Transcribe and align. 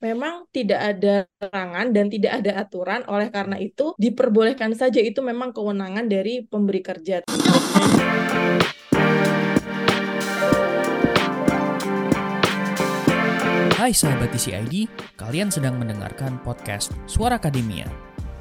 Memang 0.00 0.48
tidak 0.48 0.80
ada 0.80 1.28
larangan 1.40 1.92
dan 1.92 2.06
tidak 2.08 2.32
ada 2.40 2.52
aturan, 2.60 3.00
oleh 3.08 3.28
karena 3.28 3.56
itu 3.60 3.92
diperbolehkan 4.00 4.72
saja 4.72 5.00
itu 5.00 5.20
memang 5.20 5.52
kewenangan 5.52 6.08
dari 6.08 6.44
pemberi 6.44 6.80
kerja. 6.80 7.24
Hai 13.80 13.92
sahabat 13.96 14.30
TCID, 14.36 14.88
kalian 15.16 15.48
sedang 15.48 15.80
mendengarkan 15.80 16.36
podcast 16.44 16.92
Suara 17.08 17.40
Akademia. 17.40 17.88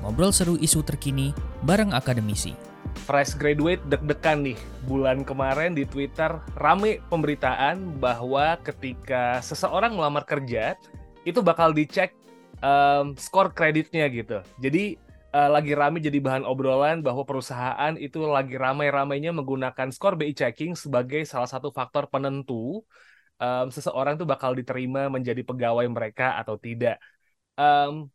Ngobrol 0.04 0.32
seru 0.32 0.56
isu 0.60 0.84
terkini 0.84 1.32
bareng 1.64 1.92
akademisi. 1.92 2.70
fresh 3.10 3.38
graduate 3.38 3.82
deg-degan 3.90 4.46
nih. 4.46 4.60
Bulan 4.86 5.26
kemarin 5.26 5.78
di 5.78 5.86
Twitter 5.86 6.42
rame 6.58 7.02
pemberitaan 7.10 7.98
bahwa 8.02 8.58
ketika 8.66 9.42
seseorang 9.42 9.98
melamar 9.98 10.26
kerja 10.26 10.78
itu 11.28 11.40
bakal 11.44 11.76
dicek 11.76 12.16
um, 12.64 13.16
skor 13.16 13.52
kreditnya 13.52 14.08
gitu. 14.12 14.40
Jadi 14.60 14.96
uh, 15.36 15.50
lagi 15.50 15.74
rame 15.76 16.00
jadi 16.00 16.20
bahan 16.20 16.44
obrolan 16.48 17.02
bahwa 17.06 17.24
perusahaan 17.28 17.94
itu 18.00 18.24
lagi 18.26 18.56
ramai-ramainya 18.56 19.32
menggunakan 19.36 19.90
skor 19.94 20.16
BI 20.20 20.34
checking 20.36 20.74
sebagai 20.74 21.24
salah 21.28 21.50
satu 21.50 21.70
faktor 21.70 22.08
penentu 22.08 22.84
um, 23.40 23.68
seseorang 23.72 24.20
itu 24.20 24.26
bakal 24.28 24.52
diterima 24.54 25.08
menjadi 25.08 25.42
pegawai 25.42 25.88
mereka 25.90 26.38
atau 26.40 26.56
tidak. 26.60 27.00
Um, 27.60 28.08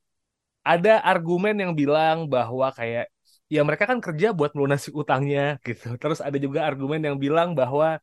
ada 0.64 1.04
argumen 1.04 1.54
yang 1.60 1.73
bilang 1.76 2.24
bahwa 2.24 2.73
kayak 2.73 3.12
ya 3.52 3.60
mereka 3.60 3.84
kan 3.84 4.00
kerja 4.00 4.32
buat 4.32 4.56
melunasi 4.56 4.88
utangnya 4.96 5.60
gitu. 5.66 5.96
Terus 6.00 6.24
ada 6.24 6.36
juga 6.40 6.64
argumen 6.64 7.00
yang 7.04 7.16
bilang 7.20 7.52
bahwa 7.52 8.00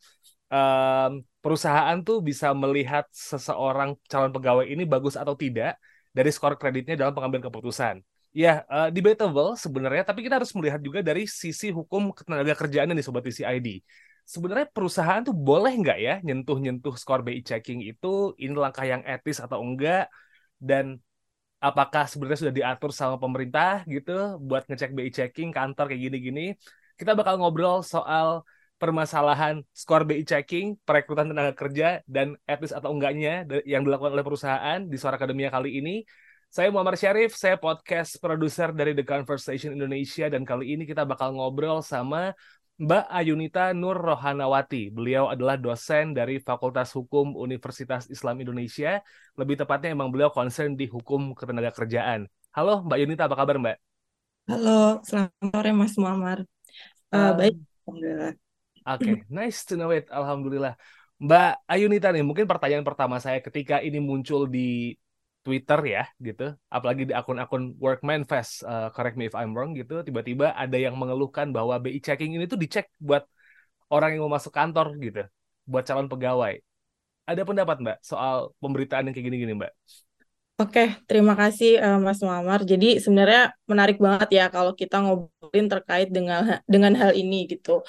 um, 0.52 1.12
perusahaan 1.40 1.98
tuh 2.04 2.20
bisa 2.20 2.52
melihat 2.52 3.08
seseorang 3.10 3.96
calon 4.12 4.32
pegawai 4.36 4.68
ini 4.68 4.84
bagus 4.84 5.16
atau 5.16 5.34
tidak 5.34 5.80
dari 6.12 6.30
skor 6.30 6.60
kreditnya 6.60 7.00
dalam 7.00 7.16
pengambilan 7.16 7.48
keputusan. 7.48 8.04
Ya, 8.32 8.64
uh, 8.72 8.88
debatable 8.88 9.60
sebenarnya, 9.60 10.08
tapi 10.08 10.24
kita 10.24 10.40
harus 10.40 10.56
melihat 10.56 10.80
juga 10.80 11.04
dari 11.04 11.28
sisi 11.28 11.68
hukum 11.68 12.16
ketenaga 12.16 12.56
kerjaan 12.56 12.92
nih 12.96 13.04
Sobat 13.04 13.28
TCID. 13.28 13.84
Sebenarnya 14.24 14.72
perusahaan 14.72 15.20
tuh 15.20 15.36
boleh 15.36 15.76
nggak 15.76 15.98
ya 16.00 16.16
nyentuh-nyentuh 16.24 16.96
skor 16.96 17.28
BI 17.28 17.44
checking 17.44 17.84
itu, 17.84 18.32
ini 18.40 18.56
langkah 18.56 18.88
yang 18.88 19.04
etis 19.04 19.44
atau 19.44 19.60
enggak, 19.60 20.08
dan 20.56 20.96
apakah 21.60 22.08
sebenarnya 22.08 22.40
sudah 22.48 22.56
diatur 22.56 22.96
sama 22.96 23.20
pemerintah 23.20 23.84
gitu 23.84 24.40
buat 24.40 24.64
ngecek 24.64 24.96
BI 24.96 25.12
checking 25.12 25.50
kantor 25.52 25.92
kayak 25.92 26.02
gini-gini. 26.08 26.56
Kita 26.96 27.12
bakal 27.20 27.36
ngobrol 27.36 27.84
soal 27.84 28.48
permasalahan 28.82 29.62
skor 29.70 30.10
BI 30.10 30.26
checking, 30.26 30.74
perekrutan 30.82 31.30
tenaga 31.30 31.54
kerja, 31.54 32.02
dan 32.10 32.34
etis 32.50 32.74
atau 32.74 32.90
enggaknya 32.90 33.46
yang 33.70 33.86
dilakukan 33.86 34.18
oleh 34.18 34.26
perusahaan 34.26 34.82
di 34.82 34.98
Suara 34.98 35.22
Akademia 35.22 35.54
kali 35.54 35.78
ini. 35.78 36.02
Saya 36.50 36.74
Muhammad 36.74 36.98
Syarif, 36.98 37.38
saya 37.38 37.62
podcast 37.62 38.18
produser 38.18 38.74
dari 38.74 38.98
The 38.98 39.06
Conversation 39.06 39.78
Indonesia, 39.78 40.28
dan 40.34 40.42
kali 40.42 40.74
ini 40.74 40.90
kita 40.90 41.06
bakal 41.06 41.38
ngobrol 41.38 41.86
sama 41.86 42.34
Mbak 42.82 43.06
Ayunita 43.14 43.72
Nur 43.78 44.02
Rohanawati. 44.02 44.90
Beliau 44.90 45.30
adalah 45.30 45.62
dosen 45.62 46.18
dari 46.18 46.42
Fakultas 46.42 46.90
Hukum 46.98 47.38
Universitas 47.38 48.10
Islam 48.10 48.42
Indonesia. 48.42 49.06
Lebih 49.38 49.62
tepatnya 49.62 49.94
emang 49.94 50.10
beliau 50.10 50.34
concern 50.34 50.74
di 50.74 50.90
hukum 50.90 51.38
ketenaga 51.38 51.70
kerjaan. 51.70 52.26
Halo 52.50 52.82
Mbak 52.82 52.98
Ayunita, 52.98 53.30
apa 53.30 53.38
kabar 53.38 53.62
Mbak? 53.62 53.78
Halo, 54.50 55.00
selamat 55.06 55.40
sore 55.40 55.72
Mas 55.78 55.94
Muammar. 56.02 56.40
Uh, 57.14 57.16
um, 57.16 57.32
baik, 57.38 57.56
Alhamdulillah. 57.86 58.51
Oke, 58.82 58.98
okay, 58.98 59.16
nice 59.30 59.62
to 59.70 59.78
know 59.78 59.94
it. 59.94 60.10
Alhamdulillah. 60.10 60.74
Mbak 61.22 61.70
Ayunita 61.70 62.10
nih, 62.10 62.26
mungkin 62.26 62.50
pertanyaan 62.50 62.82
pertama 62.82 63.22
saya 63.22 63.38
ketika 63.46 63.78
ini 63.78 64.02
muncul 64.02 64.50
di 64.50 64.98
Twitter 65.46 65.78
ya, 65.86 66.04
gitu. 66.18 66.58
Apalagi 66.66 67.06
di 67.10 67.14
akun-akun 67.14 67.78
Workman 67.78 68.26
Fest, 68.26 68.66
uh, 68.66 68.90
correct 68.90 69.22
me 69.22 69.30
if 69.30 69.38
I'm 69.38 69.54
wrong 69.54 69.78
gitu. 69.78 70.02
Tiba-tiba 70.02 70.58
ada 70.58 70.78
yang 70.82 70.98
mengeluhkan 70.98 71.54
bahwa 71.54 71.78
BI 71.78 72.02
checking 72.02 72.34
ini 72.34 72.50
tuh 72.50 72.58
dicek 72.58 72.90
buat 72.98 73.22
orang 73.94 74.18
yang 74.18 74.26
mau 74.26 74.34
masuk 74.34 74.50
kantor 74.50 74.98
gitu, 74.98 75.22
buat 75.70 75.86
calon 75.86 76.10
pegawai. 76.10 76.58
Ada 77.30 77.42
pendapat 77.46 77.78
Mbak 77.86 77.98
soal 78.02 78.50
pemberitaan 78.58 79.06
yang 79.06 79.14
kayak 79.14 79.28
gini-gini 79.30 79.54
Mbak? 79.62 79.72
Oke, 80.62 80.82
terima 81.10 81.34
kasih 81.42 81.70
uh, 81.86 81.98
Mas 82.06 82.20
Muammar. 82.22 82.62
Jadi 82.72 82.86
sebenarnya 83.04 83.42
menarik 83.72 83.98
banget 84.06 84.30
ya 84.38 84.44
kalau 84.56 84.72
kita 84.82 84.96
ngobrolin 85.02 85.66
terkait 85.74 86.08
dengan 86.16 86.62
dengan 86.74 86.94
hal 87.02 87.12
ini 87.18 87.36
gitu. 87.52 87.82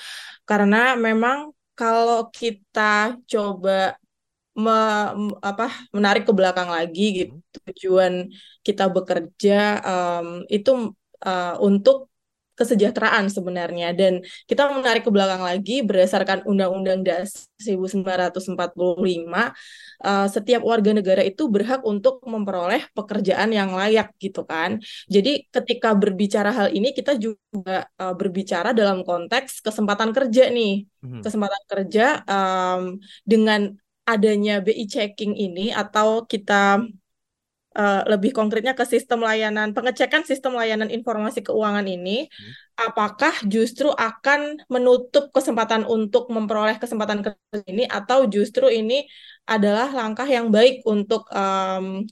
Karena 0.49 0.97
memang 1.06 1.53
kalau 1.77 2.33
kita 2.33 2.81
coba 3.33 3.72
me, 4.56 4.72
apa 5.44 5.65
menarik 5.97 6.22
ke 6.28 6.33
belakang 6.38 6.69
lagi 6.77 7.03
gitu 7.19 7.34
tujuan 7.72 8.15
kita 8.66 8.84
bekerja 8.94 9.53
um, 9.91 10.27
itu 10.49 10.71
uh, 11.25 11.54
untuk 11.69 12.12
kesejahteraan 12.53 13.33
sebenarnya 13.33 13.97
dan 13.97 14.21
kita 14.45 14.69
menarik 14.69 15.03
ke 15.03 15.11
belakang 15.11 15.41
lagi 15.41 15.81
berdasarkan 15.81 16.45
Undang-Undang 16.45 17.01
Dasar 17.03 17.49
1945 17.63 18.53
uh, 20.03 20.27
setiap 20.29 20.63
warga 20.67 20.91
negara 20.93 21.23
itu 21.23 21.47
berhak 21.49 21.81
untuk 21.87 22.21
memperoleh 22.27 22.91
pekerjaan 22.93 23.55
yang 23.55 23.73
layak 23.73 24.13
gitu 24.19 24.43
kan. 24.45 24.83
Jadi 25.09 25.49
ketika 25.49 25.95
berbicara 25.97 26.51
hal 26.53 26.69
ini 26.75 26.93
kita 26.93 27.17
juga 27.17 27.89
uh, 27.97 28.15
berbicara 28.15 28.75
dalam 28.77 29.07
konteks 29.07 29.63
kesempatan 29.63 30.11
kerja 30.13 30.51
nih. 30.51 30.84
Hmm. 31.03 31.23
Kesempatan 31.23 31.63
kerja 31.67 32.23
um, 32.27 32.99
dengan 33.27 33.75
adanya 34.03 34.59
BI 34.59 34.84
checking 34.91 35.39
ini 35.39 35.71
atau 35.71 36.27
kita 36.27 36.83
uh, 37.77 38.03
lebih 38.09 38.31
konkretnya 38.37 38.72
ke 38.77 38.84
sistem 38.84 39.25
layanan 39.25 39.72
pengecekan 39.77 40.22
sistem 40.22 40.56
layanan 40.56 40.88
informasi 40.88 41.44
keuangan 41.44 41.84
ini 41.88 42.28
hmm. 42.28 42.53
apakah 42.77 43.34
justru 43.49 43.88
akan 43.93 44.60
menutup 44.69 45.33
kesempatan 45.33 45.88
untuk 45.88 46.28
memperoleh 46.33 46.77
kesempatan 46.77 47.25
kerja 47.25 47.65
ini 47.69 47.84
atau 47.88 48.28
justru 48.31 48.69
ini 48.69 49.05
adalah 49.43 49.91
langkah 49.91 50.28
yang 50.28 50.55
baik 50.55 50.87
untuk 50.87 51.27
um, 51.34 52.06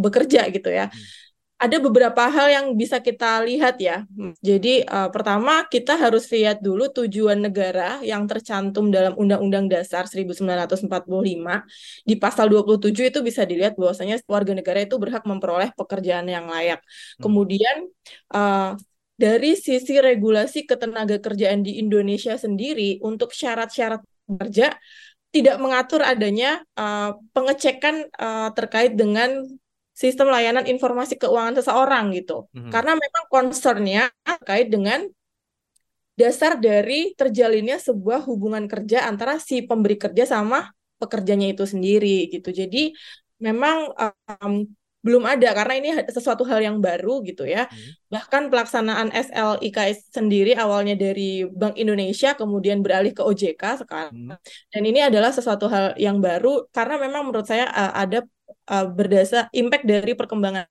bekerja 0.00 0.48
gitu 0.48 0.72
ya. 0.72 0.88
Hmm 0.88 1.25
ada 1.56 1.80
beberapa 1.80 2.28
hal 2.28 2.52
yang 2.52 2.66
bisa 2.76 3.00
kita 3.00 3.40
lihat 3.48 3.80
ya. 3.80 4.04
Jadi 4.44 4.84
uh, 4.84 5.08
pertama 5.08 5.64
kita 5.64 5.96
harus 5.96 6.28
lihat 6.28 6.60
dulu 6.60 6.92
tujuan 6.92 7.40
negara 7.40 8.04
yang 8.04 8.28
tercantum 8.28 8.92
dalam 8.92 9.16
Undang-Undang 9.16 9.72
Dasar 9.72 10.04
1945 10.04 10.84
di 12.04 12.14
pasal 12.20 12.52
27 12.52 13.08
itu 13.08 13.20
bisa 13.24 13.48
dilihat 13.48 13.72
bahwasanya 13.80 14.20
warga 14.28 14.52
negara 14.52 14.84
itu 14.84 15.00
berhak 15.00 15.24
memperoleh 15.24 15.72
pekerjaan 15.72 16.28
yang 16.28 16.44
layak. 16.44 16.84
Hmm. 16.84 17.22
Kemudian 17.24 17.88
uh, 18.36 18.76
dari 19.16 19.56
sisi 19.56 19.96
regulasi 19.96 20.68
ketenaga 20.68 21.16
kerjaan 21.24 21.64
di 21.64 21.80
Indonesia 21.80 22.36
sendiri 22.36 23.00
untuk 23.00 23.32
syarat-syarat 23.32 24.04
kerja 24.28 24.76
tidak 25.32 25.56
mengatur 25.56 26.04
adanya 26.04 26.60
uh, 26.76 27.16
pengecekan 27.32 28.12
uh, 28.20 28.52
terkait 28.52 28.92
dengan 28.92 29.40
sistem 29.96 30.28
layanan 30.28 30.68
informasi 30.68 31.16
keuangan 31.16 31.56
seseorang 31.56 32.12
gitu. 32.12 32.44
Mm-hmm. 32.52 32.68
Karena 32.68 32.92
memang 32.92 33.24
concernnya 33.32 34.02
terkait 34.20 34.68
dengan 34.68 35.08
dasar 36.16 36.60
dari 36.60 37.16
terjalinnya 37.16 37.80
sebuah 37.80 38.28
hubungan 38.28 38.68
kerja 38.68 39.08
antara 39.08 39.40
si 39.40 39.64
pemberi 39.64 39.96
kerja 39.96 40.28
sama 40.28 40.68
pekerjanya 41.00 41.48
itu 41.48 41.64
sendiri 41.64 42.28
gitu. 42.28 42.52
Jadi 42.52 42.92
memang 43.40 43.92
um, 44.40 44.68
belum 45.06 45.22
ada 45.22 45.54
karena 45.54 45.74
ini 45.78 45.88
sesuatu 46.10 46.42
hal 46.42 46.58
yang 46.58 46.82
baru 46.82 47.22
gitu 47.22 47.46
ya. 47.46 47.70
Hmm. 47.70 47.90
Bahkan 48.10 48.42
pelaksanaan 48.50 49.14
SLIK 49.14 49.78
sendiri 50.10 50.58
awalnya 50.58 50.98
dari 50.98 51.46
Bank 51.46 51.78
Indonesia 51.78 52.34
kemudian 52.34 52.82
beralih 52.82 53.14
ke 53.14 53.22
OJK 53.22 53.86
sekarang. 53.86 54.34
Hmm. 54.34 54.36
Dan 54.72 54.82
ini 54.82 55.06
adalah 55.06 55.30
sesuatu 55.30 55.70
hal 55.70 55.94
yang 55.94 56.18
baru 56.18 56.66
karena 56.74 56.98
memang 56.98 57.30
menurut 57.30 57.46
saya 57.46 57.70
uh, 57.70 57.94
ada 57.94 58.26
uh, 58.70 58.86
berdasar 58.90 59.48
impact 59.54 59.84
dari 59.86 60.12
perkembangan 60.18 60.66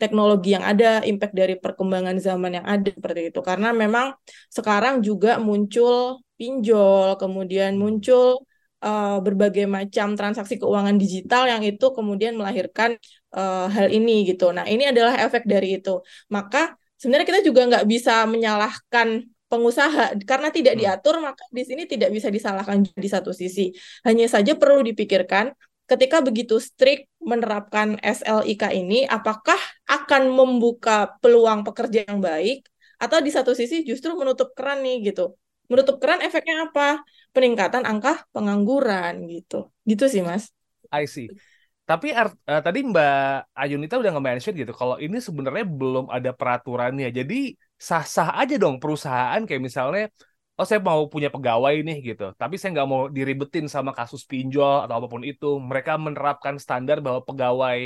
teknologi 0.00 0.58
yang 0.58 0.66
ada, 0.66 0.98
impact 1.06 1.34
dari 1.34 1.54
perkembangan 1.54 2.18
zaman 2.18 2.58
yang 2.58 2.66
ada 2.66 2.90
seperti 2.90 3.30
itu. 3.30 3.38
Karena 3.38 3.70
memang 3.70 4.18
sekarang 4.50 4.98
juga 4.98 5.38
muncul 5.38 6.22
pinjol, 6.34 7.14
kemudian 7.22 7.78
muncul 7.78 8.42
uh, 8.82 9.22
berbagai 9.22 9.70
macam 9.70 10.18
transaksi 10.18 10.58
keuangan 10.58 10.98
digital 10.98 11.46
yang 11.46 11.62
itu 11.62 11.86
kemudian 11.94 12.34
melahirkan 12.34 12.98
uh, 13.30 13.70
hal 13.70 13.86
ini 13.94 14.26
gitu. 14.26 14.50
Nah 14.50 14.66
ini 14.66 14.90
adalah 14.90 15.14
efek 15.22 15.46
dari 15.46 15.78
itu. 15.78 16.02
Maka 16.34 16.74
sebenarnya 16.98 17.26
kita 17.30 17.40
juga 17.46 17.60
nggak 17.70 17.86
bisa 17.86 18.26
menyalahkan 18.26 19.22
pengusaha 19.46 20.16
karena 20.24 20.48
tidak 20.48 20.74
hmm. 20.74 20.80
diatur 20.80 21.20
maka 21.20 21.44
di 21.52 21.62
sini 21.68 21.84
tidak 21.84 22.08
bisa 22.08 22.32
disalahkan 22.32 22.88
di 22.88 23.08
satu 23.10 23.36
sisi 23.36 23.68
hanya 24.08 24.24
saja 24.24 24.56
perlu 24.56 24.80
dipikirkan 24.80 25.52
ketika 25.90 26.22
begitu 26.22 26.56
strict 26.58 27.10
menerapkan 27.22 27.98
SLIK 28.00 28.72
ini, 28.72 29.04
apakah 29.06 29.58
akan 29.86 30.32
membuka 30.32 31.14
peluang 31.20 31.62
pekerja 31.66 32.06
yang 32.08 32.22
baik, 32.22 32.66
atau 33.02 33.18
di 33.18 33.34
satu 33.34 33.52
sisi 33.52 33.82
justru 33.82 34.14
menutup 34.14 34.54
keran 34.54 34.80
nih 34.86 35.10
gitu. 35.10 35.34
Menutup 35.66 35.98
keran 35.98 36.22
efeknya 36.22 36.70
apa? 36.70 37.02
Peningkatan 37.34 37.82
angka 37.82 38.22
pengangguran 38.30 39.26
gitu. 39.26 39.74
Gitu 39.82 40.04
sih, 40.06 40.22
Mas. 40.22 40.54
I 40.92 41.08
see. 41.10 41.26
Tapi 41.82 42.14
art, 42.14 42.38
uh, 42.46 42.62
tadi 42.62 42.86
Mbak 42.86 43.50
Ayunita 43.58 43.98
udah 43.98 44.14
nge-mention 44.14 44.54
gitu, 44.54 44.70
kalau 44.70 45.02
ini 45.02 45.18
sebenarnya 45.18 45.66
belum 45.66 46.06
ada 46.14 46.30
peraturannya. 46.30 47.10
Jadi 47.10 47.58
sah-sah 47.74 48.38
aja 48.38 48.54
dong 48.54 48.78
perusahaan 48.78 49.42
kayak 49.42 49.58
misalnya, 49.58 50.06
oh 50.58 50.66
saya 50.68 50.80
mau 50.84 51.08
punya 51.12 51.28
pegawai 51.34 51.74
nih 51.86 51.96
gitu, 52.12 52.24
tapi 52.40 52.54
saya 52.60 52.70
nggak 52.74 52.88
mau 52.92 53.02
diribetin 53.16 53.66
sama 53.74 53.90
kasus 53.98 54.22
pinjol 54.30 54.84
atau 54.84 54.94
apa 55.00 55.08
pun 55.08 55.22
itu. 55.24 55.46
Mereka 55.56 55.92
menerapkan 55.96 56.54
standar 56.60 57.00
bahwa 57.04 57.20
pegawai 57.28 57.78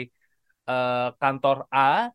uh, 0.67 1.09
kantor 1.21 1.71
A 1.71 2.11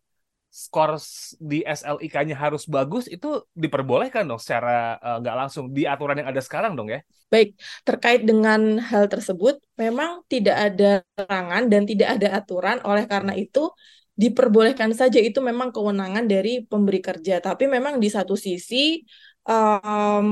skor 0.52 1.00
di 1.40 1.64
SLIK-nya 1.64 2.36
harus 2.36 2.68
bagus 2.68 3.08
itu 3.08 3.48
diperbolehkan 3.56 4.28
dong 4.28 4.36
secara 4.36 5.00
uh, 5.00 5.18
nggak 5.24 5.36
langsung 5.40 5.72
di 5.72 5.88
aturan 5.88 6.20
yang 6.20 6.28
ada 6.28 6.44
sekarang 6.44 6.76
dong 6.76 6.92
ya? 6.92 7.00
Baik, 7.32 7.56
terkait 7.88 8.28
dengan 8.28 8.76
hal 8.84 9.08
tersebut 9.08 9.64
memang 9.80 10.20
tidak 10.28 10.58
ada 10.60 10.92
larangan 11.16 11.64
dan 11.72 11.88
tidak 11.88 12.20
ada 12.20 12.28
aturan 12.36 12.78
oleh 12.84 13.08
karena 13.08 13.32
itu 13.40 13.72
diperbolehkan 14.12 14.92
saja 14.92 15.24
itu 15.24 15.40
memang 15.40 15.72
kewenangan 15.72 16.28
dari 16.28 16.68
pemberi 16.68 17.00
kerja 17.00 17.40
tapi 17.40 17.72
memang 17.72 17.98
di 18.04 18.12
satu 18.12 18.36
sisi 18.36 19.00
um, 19.48 20.30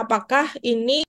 apakah 0.00 0.50
ini 0.60 1.04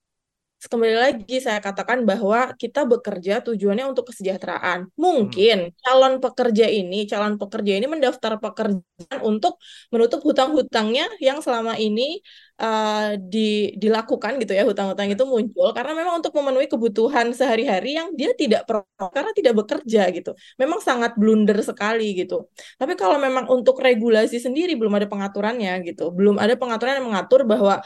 kembali 0.65 0.95
lagi 0.97 1.38
saya 1.38 1.62
katakan 1.62 2.03
bahwa 2.09 2.53
kita 2.57 2.89
bekerja 2.89 3.42
tujuannya 3.45 3.86
untuk 3.86 4.09
kesejahteraan. 4.09 4.89
Mungkin 4.97 5.69
hmm. 5.69 5.74
calon 5.77 6.13
pekerja 6.18 6.65
ini, 6.65 7.06
calon 7.06 7.38
pekerja 7.38 7.77
ini 7.77 7.86
mendaftar 7.86 8.42
pekerjaan 8.42 9.19
untuk 9.21 9.62
menutup 9.94 10.25
hutang-hutangnya 10.25 11.06
yang 11.21 11.39
selama 11.45 11.77
ini 11.77 12.21
uh, 12.62 13.19
di, 13.19 13.75
dilakukan 13.75 14.40
gitu 14.42 14.54
ya 14.56 14.63
hutang-hutang 14.63 15.12
itu 15.12 15.24
muncul 15.28 15.69
karena 15.75 15.92
memang 15.92 16.24
untuk 16.24 16.31
memenuhi 16.38 16.68
kebutuhan 16.72 17.31
sehari-hari 17.36 18.00
yang 18.00 18.16
dia 18.16 18.31
tidak 18.38 18.63
perlu 18.68 19.07
karena 19.12 19.31
tidak 19.36 19.54
bekerja 19.60 20.02
gitu. 20.16 20.31
Memang 20.62 20.80
sangat 20.80 21.12
blunder 21.19 21.60
sekali 21.60 22.16
gitu. 22.16 22.48
Tapi 22.80 22.94
kalau 22.96 23.18
memang 23.19 23.46
untuk 23.52 23.80
regulasi 23.80 24.40
sendiri 24.40 24.80
belum 24.80 24.94
ada 24.96 25.07
pengaturannya 25.12 25.84
gitu. 25.88 26.12
Belum 26.16 26.36
ada 26.40 26.56
pengaturan 26.56 27.00
yang 27.02 27.07
mengatur 27.12 27.44
bahwa 27.44 27.84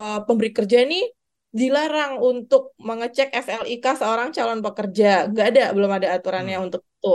uh, 0.00 0.20
pemberi 0.24 0.50
kerja 0.54 0.84
ini 0.86 1.04
dilarang 1.52 2.16
untuk 2.16 2.72
mengecek 2.80 3.28
SLIK 3.28 3.84
seorang 4.00 4.32
calon 4.32 4.64
pekerja. 4.64 5.28
Nggak 5.28 5.46
ada, 5.52 5.64
belum 5.76 5.90
ada 5.92 6.08
aturannya 6.16 6.56
hmm. 6.56 6.66
untuk 6.66 6.82
itu. 6.88 7.14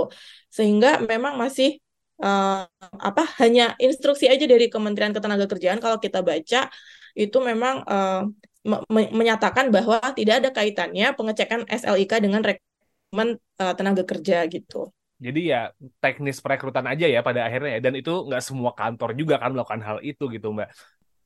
Sehingga 0.54 1.02
memang 1.02 1.34
masih 1.42 1.82
uh, 2.22 2.66
apa 2.98 3.24
hanya 3.42 3.74
instruksi 3.78 4.30
aja 4.30 4.46
dari 4.46 4.70
Kementerian 4.70 5.14
Ketenagakerjaan 5.14 5.82
kalau 5.82 5.98
kita 6.02 6.22
baca 6.22 6.70
itu 7.18 7.38
memang 7.42 7.82
uh, 7.86 8.26
me 8.68 9.08
menyatakan 9.16 9.72
bahwa 9.72 9.98
tidak 10.14 10.44
ada 10.44 10.50
kaitannya 10.52 11.16
pengecekan 11.16 11.64
SLIK 11.66 12.20
dengan 12.20 12.44
rekrutmen 12.44 13.40
uh, 13.64 13.74
tenaga 13.74 14.04
kerja 14.04 14.44
gitu. 14.52 14.92
Jadi 15.18 15.50
ya 15.50 15.74
teknis 15.98 16.38
perekrutan 16.38 16.86
aja 16.86 17.10
ya 17.10 17.26
pada 17.26 17.50
akhirnya 17.50 17.80
ya 17.80 17.82
dan 17.82 17.98
itu 17.98 18.14
nggak 18.28 18.44
semua 18.44 18.78
kantor 18.78 19.18
juga 19.18 19.42
kan 19.42 19.50
melakukan 19.56 19.82
hal 19.82 19.98
itu 20.06 20.30
gitu 20.30 20.54
Mbak. 20.54 20.70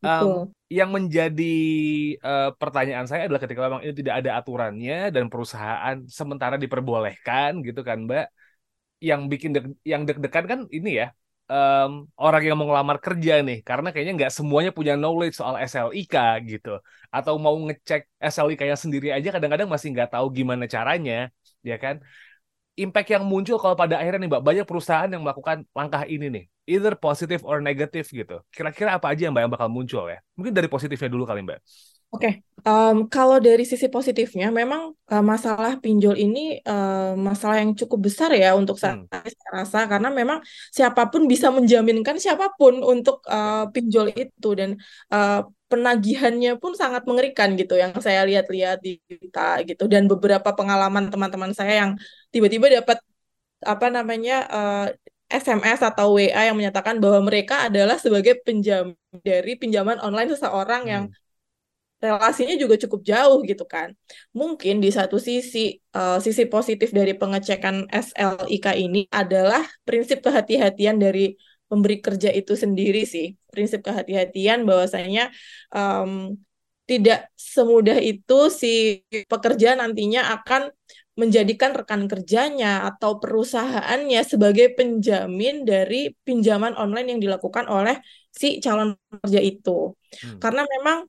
Um, 0.01 0.49
yang 0.65 0.89
menjadi 0.89 1.57
uh, 2.25 2.49
pertanyaan 2.57 3.05
saya 3.05 3.29
adalah 3.29 3.37
ketika 3.37 3.69
memang 3.69 3.85
ini 3.85 3.93
tidak 3.93 4.25
ada 4.25 4.41
aturannya 4.41 5.13
dan 5.13 5.29
perusahaan 5.29 6.01
sementara 6.09 6.57
diperbolehkan 6.57 7.61
gitu 7.61 7.85
kan 7.85 8.01
Mbak, 8.09 8.25
yang 9.01 9.21
bikin 9.31 9.51
deg 9.55 9.65
yang 9.91 10.01
deg-degan 10.07 10.45
kan 10.51 10.59
ini 10.77 10.89
ya 11.01 11.07
um, 11.51 11.91
orang 12.15 12.41
yang 12.47 12.55
mau 12.57 12.67
ngelamar 12.69 12.97
kerja 13.05 13.33
nih 13.47 13.57
karena 13.65 13.87
kayaknya 13.91 14.13
nggak 14.19 14.33
semuanya 14.37 14.71
punya 14.77 14.93
knowledge 14.95 15.35
soal 15.39 15.55
SLIK 15.59 16.15
gitu 16.47 16.69
atau 17.11 17.33
mau 17.41 17.55
ngecek 17.67 18.01
SLIK-nya 18.33 18.77
sendiri 18.79 19.07
aja 19.11 19.29
kadang-kadang 19.35 19.67
masih 19.67 19.91
nggak 19.93 20.09
tahu 20.15 20.25
gimana 20.37 20.63
caranya 20.69 21.33
ya 21.65 21.75
kan 21.83 21.99
impact 22.79 23.09
yang 23.11 23.23
muncul 23.27 23.59
kalau 23.59 23.75
pada 23.75 23.99
akhirnya 23.99 24.23
nih 24.23 24.29
Mbak 24.31 24.43
banyak 24.47 24.65
perusahaan 24.69 25.09
yang 25.11 25.21
melakukan 25.25 25.67
langkah 25.75 26.03
ini 26.07 26.25
nih 26.31 26.43
either 26.71 26.93
positive 26.95 27.41
or 27.43 27.59
negative 27.59 28.07
gitu. 28.07 28.39
Kira-kira 28.53 28.95
apa 28.95 29.11
aja 29.11 29.27
yang 29.27 29.33
Mbak 29.35 29.43
yang 29.43 29.53
bakal 29.53 29.69
muncul 29.69 30.03
ya? 30.07 30.23
Mungkin 30.39 30.53
dari 30.55 30.71
positifnya 30.71 31.09
dulu 31.11 31.27
kali 31.27 31.43
Mbak. 31.43 31.59
Oke, 32.11 32.27
okay. 32.27 32.33
um, 32.67 33.07
kalau 33.07 33.39
dari 33.39 33.63
sisi 33.63 33.87
positifnya, 33.87 34.51
memang 34.51 34.91
uh, 34.91 35.23
masalah 35.23 35.79
pinjol 35.79 36.19
ini 36.19 36.59
uh, 36.67 37.15
masalah 37.15 37.63
yang 37.63 37.71
cukup 37.71 38.11
besar 38.11 38.35
ya 38.35 38.51
untuk 38.51 38.75
saya, 38.75 38.99
hmm. 38.99 39.07
saya 39.07 39.49
rasa 39.55 39.79
karena 39.87 40.11
memang 40.11 40.43
siapa 40.75 41.07
pun 41.07 41.23
bisa 41.23 41.47
menjaminkan 41.55 42.19
siapa 42.19 42.51
pun 42.59 42.83
untuk 42.83 43.23
uh, 43.31 43.71
pinjol 43.71 44.11
itu 44.11 44.49
dan 44.59 44.75
uh, 45.07 45.47
penagihannya 45.71 46.59
pun 46.59 46.75
sangat 46.75 47.07
mengerikan 47.07 47.55
gitu 47.55 47.79
yang 47.79 47.95
saya 48.03 48.27
lihat-lihat 48.27 48.83
di 48.83 48.99
kita 49.07 49.63
gitu 49.63 49.87
dan 49.87 50.11
beberapa 50.11 50.51
pengalaman 50.51 51.07
teman-teman 51.07 51.55
saya 51.55 51.87
yang 51.87 51.91
tiba-tiba 52.35 52.67
dapat 52.83 52.99
apa 53.63 53.87
namanya 53.87 54.35
uh, 54.51 54.87
SMS 55.31 55.79
atau 55.79 56.19
WA 56.19 56.43
yang 56.43 56.59
menyatakan 56.59 56.99
bahwa 56.99 57.23
mereka 57.31 57.71
adalah 57.71 57.95
sebagai 57.95 58.43
penjam 58.43 58.91
dari 59.23 59.55
pinjaman 59.55 59.95
online 60.03 60.35
seseorang 60.35 60.83
hmm. 60.83 60.91
yang 60.91 61.03
relasinya 62.01 62.57
juga 62.57 62.75
cukup 62.81 63.01
jauh 63.05 63.39
gitu 63.45 63.63
kan. 63.69 63.93
Mungkin 64.33 64.81
di 64.81 64.89
satu 64.89 65.21
sisi 65.21 65.77
uh, 65.93 66.17
sisi 66.17 66.49
positif 66.49 66.89
dari 66.89 67.13
pengecekan 67.13 67.85
SLIK 67.87 68.65
ini 68.81 69.05
adalah 69.13 69.61
prinsip 69.85 70.25
kehati-hatian 70.25 70.97
dari 70.97 71.37
pemberi 71.69 72.01
kerja 72.01 72.33
itu 72.33 72.57
sendiri 72.57 73.05
sih. 73.05 73.37
Prinsip 73.53 73.85
kehati-hatian 73.85 74.65
bahwasanya 74.65 75.29
um, 75.71 76.35
tidak 76.89 77.31
semudah 77.37 78.01
itu 78.01 78.51
si 78.51 79.05
pekerja 79.31 79.79
nantinya 79.79 80.35
akan 80.41 80.73
menjadikan 81.15 81.71
rekan 81.75 82.09
kerjanya 82.09 82.87
atau 82.89 83.21
perusahaannya 83.21 84.21
sebagai 84.25 84.73
penjamin 84.73 85.67
dari 85.67 86.11
pinjaman 86.25 86.73
online 86.75 87.15
yang 87.15 87.19
dilakukan 87.21 87.69
oleh 87.69 87.99
si 88.31 88.57
calon 88.63 88.97
pekerja 89.11 89.39
itu. 89.43 89.93
Hmm. 89.93 90.39
Karena 90.41 90.63
memang 90.65 91.05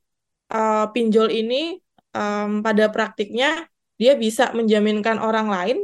uh, 0.52 0.86
pinjol 0.92 1.32
ini 1.32 1.80
um, 2.12 2.60
pada 2.60 2.92
praktiknya 2.92 3.66
dia 3.96 4.12
bisa 4.14 4.52
menjaminkan 4.52 5.16
orang 5.16 5.48
lain 5.48 5.78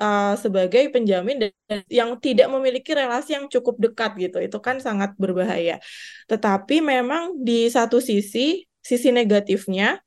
uh, 0.00 0.34
sebagai 0.34 0.90
penjamin 0.90 1.52
yang 1.86 2.16
tidak 2.18 2.48
memiliki 2.50 2.94
relasi 2.96 3.38
yang 3.38 3.46
cukup 3.46 3.78
dekat 3.78 4.10
gitu. 4.18 4.38
Itu 4.42 4.58
kan 4.58 4.82
sangat 4.82 5.14
berbahaya. 5.18 5.78
Tetapi 6.26 6.82
memang 6.82 7.38
di 7.38 7.70
satu 7.70 8.02
sisi 8.02 8.64
sisi 8.82 9.08
negatifnya 9.12 10.00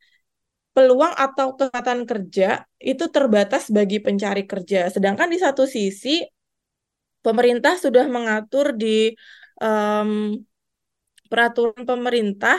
peluang 0.72 1.12
atau 1.14 1.54
kesempatan 1.60 2.08
kerja 2.08 2.64
itu 2.80 3.06
terbatas 3.12 3.68
bagi 3.70 4.00
pencari 4.00 4.48
kerja. 4.48 4.88
Sedangkan 4.90 5.28
di 5.28 5.38
satu 5.38 5.68
sisi 5.68 6.24
pemerintah 7.22 7.78
sudah 7.78 8.08
mengatur 8.10 8.74
di 8.74 9.14
um, 9.62 10.34
peraturan 11.30 11.84
pemerintah 11.86 12.58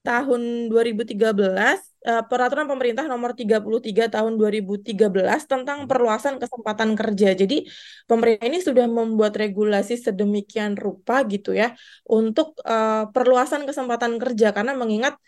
tahun 0.00 0.72
2013 0.72 1.12
uh, 1.20 1.76
eh, 2.08 2.22
peraturan 2.24 2.64
pemerintah 2.64 3.04
nomor 3.04 3.36
33 3.36 4.08
tahun 4.08 4.32
2013 4.40 4.96
tentang 5.44 5.84
hmm. 5.84 5.88
perluasan 5.90 6.40
kesempatan 6.40 6.96
kerja. 6.96 7.36
Jadi 7.36 7.68
pemerintah 8.08 8.48
ini 8.48 8.58
sudah 8.64 8.88
membuat 8.88 9.36
regulasi 9.36 10.00
sedemikian 10.00 10.80
rupa 10.80 11.20
gitu 11.28 11.52
ya 11.52 11.76
untuk 12.08 12.56
uh, 12.64 13.12
perluasan 13.12 13.68
kesempatan 13.68 14.16
kerja 14.16 14.56
karena 14.56 14.72
mengingat 14.72 15.20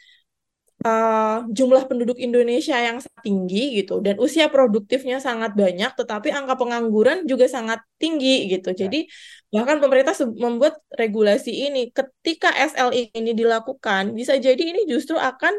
uh, 0.83 1.47
jumlah 1.49 1.87
penduduk 1.87 2.19
Indonesia 2.19 2.77
yang 2.77 2.99
tinggi 3.23 3.83
gitu 3.83 4.03
dan 4.03 4.19
usia 4.19 4.51
produktifnya 4.51 5.23
sangat 5.23 5.55
banyak 5.55 5.95
tetapi 5.95 6.35
angka 6.35 6.59
pengangguran 6.59 7.25
juga 7.25 7.47
sangat 7.47 7.81
tinggi 7.99 8.51
gitu. 8.51 8.75
Ya. 8.75 8.87
Jadi 8.87 9.07
bahkan 9.53 9.79
pemerintah 9.79 10.17
membuat 10.37 10.81
regulasi 10.95 11.71
ini 11.71 11.93
ketika 11.95 12.51
SLI 12.53 13.15
ini 13.15 13.33
dilakukan 13.33 14.13
bisa 14.17 14.37
jadi 14.37 14.61
ini 14.61 14.89
justru 14.91 15.17
akan 15.17 15.55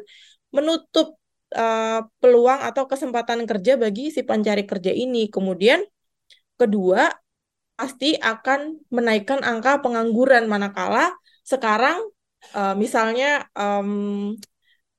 menutup 0.54 1.18
uh, 1.56 2.06
peluang 2.22 2.62
atau 2.62 2.86
kesempatan 2.86 3.46
kerja 3.50 3.80
bagi 3.80 4.14
si 4.14 4.22
pencari 4.22 4.68
kerja 4.68 4.92
ini. 4.94 5.32
Kemudian 5.32 5.82
kedua 6.60 7.10
pasti 7.74 8.14
akan 8.14 8.86
menaikkan 8.94 9.42
angka 9.42 9.82
pengangguran 9.82 10.46
manakala 10.46 11.10
sekarang 11.42 11.98
uh, 12.54 12.78
misalnya 12.78 13.50
um, 13.58 14.38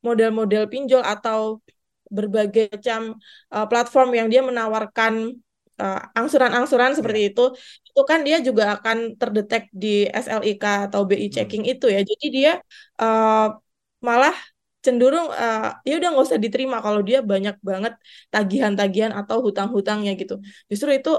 model-model 0.06 0.68
pinjol 0.68 1.02
atau 1.02 1.64
berbagai 2.12 2.70
macam 2.76 3.16
uh, 3.50 3.66
platform 3.66 4.14
yang 4.14 4.28
dia 4.28 4.44
menawarkan 4.44 5.34
uh, 5.80 6.00
angsuran-angsuran 6.14 6.92
uh, 6.92 6.96
seperti 7.00 7.20
itu 7.32 7.44
itu 7.88 8.00
kan 8.04 8.20
dia 8.26 8.38
juga 8.44 8.78
akan 8.78 9.18
terdetek 9.18 9.73
di 9.73 10.06
SLIK 10.06 10.92
atau 10.92 11.08
BI 11.08 11.26
hmm. 11.26 11.34
checking 11.34 11.64
hmm. 11.64 11.73
itu 11.73 11.87
ya 11.90 12.00
jadi 12.04 12.26
dia 12.28 12.52
uh, 13.00 13.56
malah 14.04 14.37
cenderung 14.84 15.32
uh, 15.32 15.80
ya 15.88 15.96
udah 15.96 16.08
nggak 16.12 16.26
usah 16.28 16.37
diterima 16.37 16.84
kalau 16.84 17.00
dia 17.00 17.25
banyak 17.25 17.56
banget 17.64 17.96
tagihan-tagihan 18.28 19.16
atau 19.16 19.40
hutang-hutangnya 19.40 20.12
gitu 20.20 20.44
justru 20.68 20.92
itu 20.92 21.16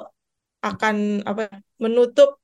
akan 0.61 1.25
apa 1.25 1.49
menutup 1.81 2.37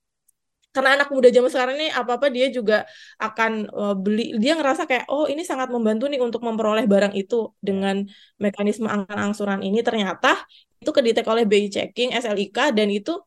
karena 0.72 0.90
anak 0.96 1.08
muda 1.12 1.28
zaman 1.28 1.50
sekarang 1.52 1.74
ini 1.76 1.88
apa-apa 1.92 2.26
dia 2.32 2.48
juga 2.48 2.88
akan 3.20 3.52
uh, 3.68 3.94
beli. 3.94 4.32
Dia 4.40 4.56
ngerasa 4.56 4.88
kayak 4.88 5.04
oh 5.12 5.28
ini 5.28 5.44
sangat 5.44 5.68
membantu 5.68 6.08
nih 6.08 6.20
untuk 6.24 6.40
memperoleh 6.40 6.88
barang 6.88 7.12
itu 7.12 7.52
dengan 7.60 8.00
mekanisme 8.40 8.88
angsuran 8.88 9.60
ini. 9.60 9.84
Ternyata 9.84 10.40
itu 10.80 10.90
kedetek 10.90 11.28
oleh 11.28 11.44
BI 11.44 11.68
checking 11.68 12.16
SLIK 12.16 12.72
dan 12.72 12.88
itu 12.88 13.20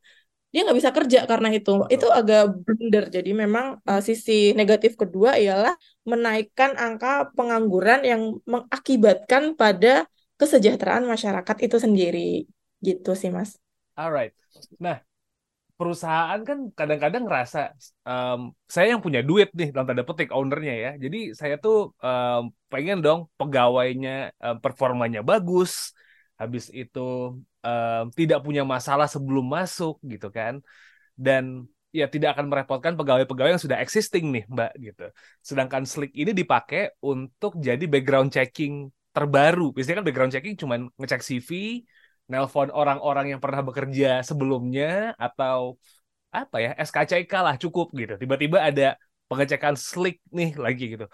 dia 0.50 0.66
nggak 0.66 0.78
bisa 0.82 0.92
kerja 0.92 1.20
karena 1.30 1.50
itu. 1.54 1.86
Itu 1.94 2.10
agak 2.10 2.66
blunder. 2.66 3.14
Jadi 3.14 3.32
memang 3.38 3.78
uh, 3.86 4.02
sisi 4.02 4.58
negatif 4.58 4.98
kedua 4.98 5.38
ialah 5.38 5.78
menaikkan 6.10 6.74
angka 6.82 7.30
pengangguran 7.38 8.02
yang 8.02 8.22
mengakibatkan 8.50 9.54
pada 9.54 10.10
kesejahteraan 10.42 11.06
masyarakat 11.06 11.58
itu 11.62 11.78
sendiri. 11.78 12.50
Gitu 12.82 13.12
sih 13.14 13.30
mas. 13.30 13.62
Alright. 13.94 14.34
Nah 14.82 14.98
perusahaan 15.76 16.40
kan 16.48 16.72
kadang-kadang 16.72 17.28
ngerasa 17.28 17.76
um, 18.08 18.56
saya 18.64 18.96
yang 18.96 19.04
punya 19.04 19.20
duit 19.20 19.52
nih 19.52 19.76
dalam 19.76 19.88
tanda 19.92 20.08
petik 20.08 20.32
ownernya 20.32 20.74
ya. 20.74 20.92
Jadi 21.04 21.36
saya 21.36 21.56
tuh 21.60 21.92
um, 22.00 22.52
pengen 22.72 23.04
dong 23.04 23.28
pegawainya 23.36 24.32
um, 24.40 24.56
performanya 24.64 25.20
bagus 25.20 25.92
habis 26.40 26.68
itu 26.72 27.40
um, 27.64 28.04
tidak 28.16 28.40
punya 28.44 28.64
masalah 28.64 29.08
sebelum 29.12 29.46
masuk 29.52 30.00
gitu 30.08 30.32
kan. 30.32 30.64
Dan 31.16 31.68
ya 31.96 32.12
tidak 32.12 32.36
akan 32.36 32.52
merepotkan 32.52 33.00
pegawai-pegawai 33.00 33.56
yang 33.56 33.64
sudah 33.64 33.80
existing 33.84 34.32
nih 34.32 34.44
mbak 34.48 34.72
gitu. 34.80 35.12
Sedangkan 35.44 35.84
Slick 35.84 36.12
ini 36.16 36.32
dipakai 36.32 37.00
untuk 37.04 37.60
jadi 37.60 37.84
background 37.84 38.32
checking 38.32 38.92
terbaru. 39.16 39.72
Biasanya 39.76 40.04
kan 40.04 40.06
background 40.08 40.32
checking 40.36 40.56
cuman 40.60 40.80
ngecek 41.00 41.24
CV 41.24 41.50
nelpon 42.32 42.70
orang-orang 42.74 43.26
yang 43.36 43.40
pernah 43.44 43.62
bekerja 43.62 44.26
sebelumnya 44.26 45.14
atau 45.16 45.78
apa 46.34 46.58
ya 46.60 46.72
SKCK 46.76 47.34
lah 47.46 47.56
cukup 47.64 47.96
gitu. 47.96 48.14
Tiba-tiba 48.22 48.58
ada 48.70 49.00
pengecekan 49.30 49.76
slick 49.78 50.20
nih 50.34 50.58
lagi 50.58 50.84
gitu. 50.94 51.06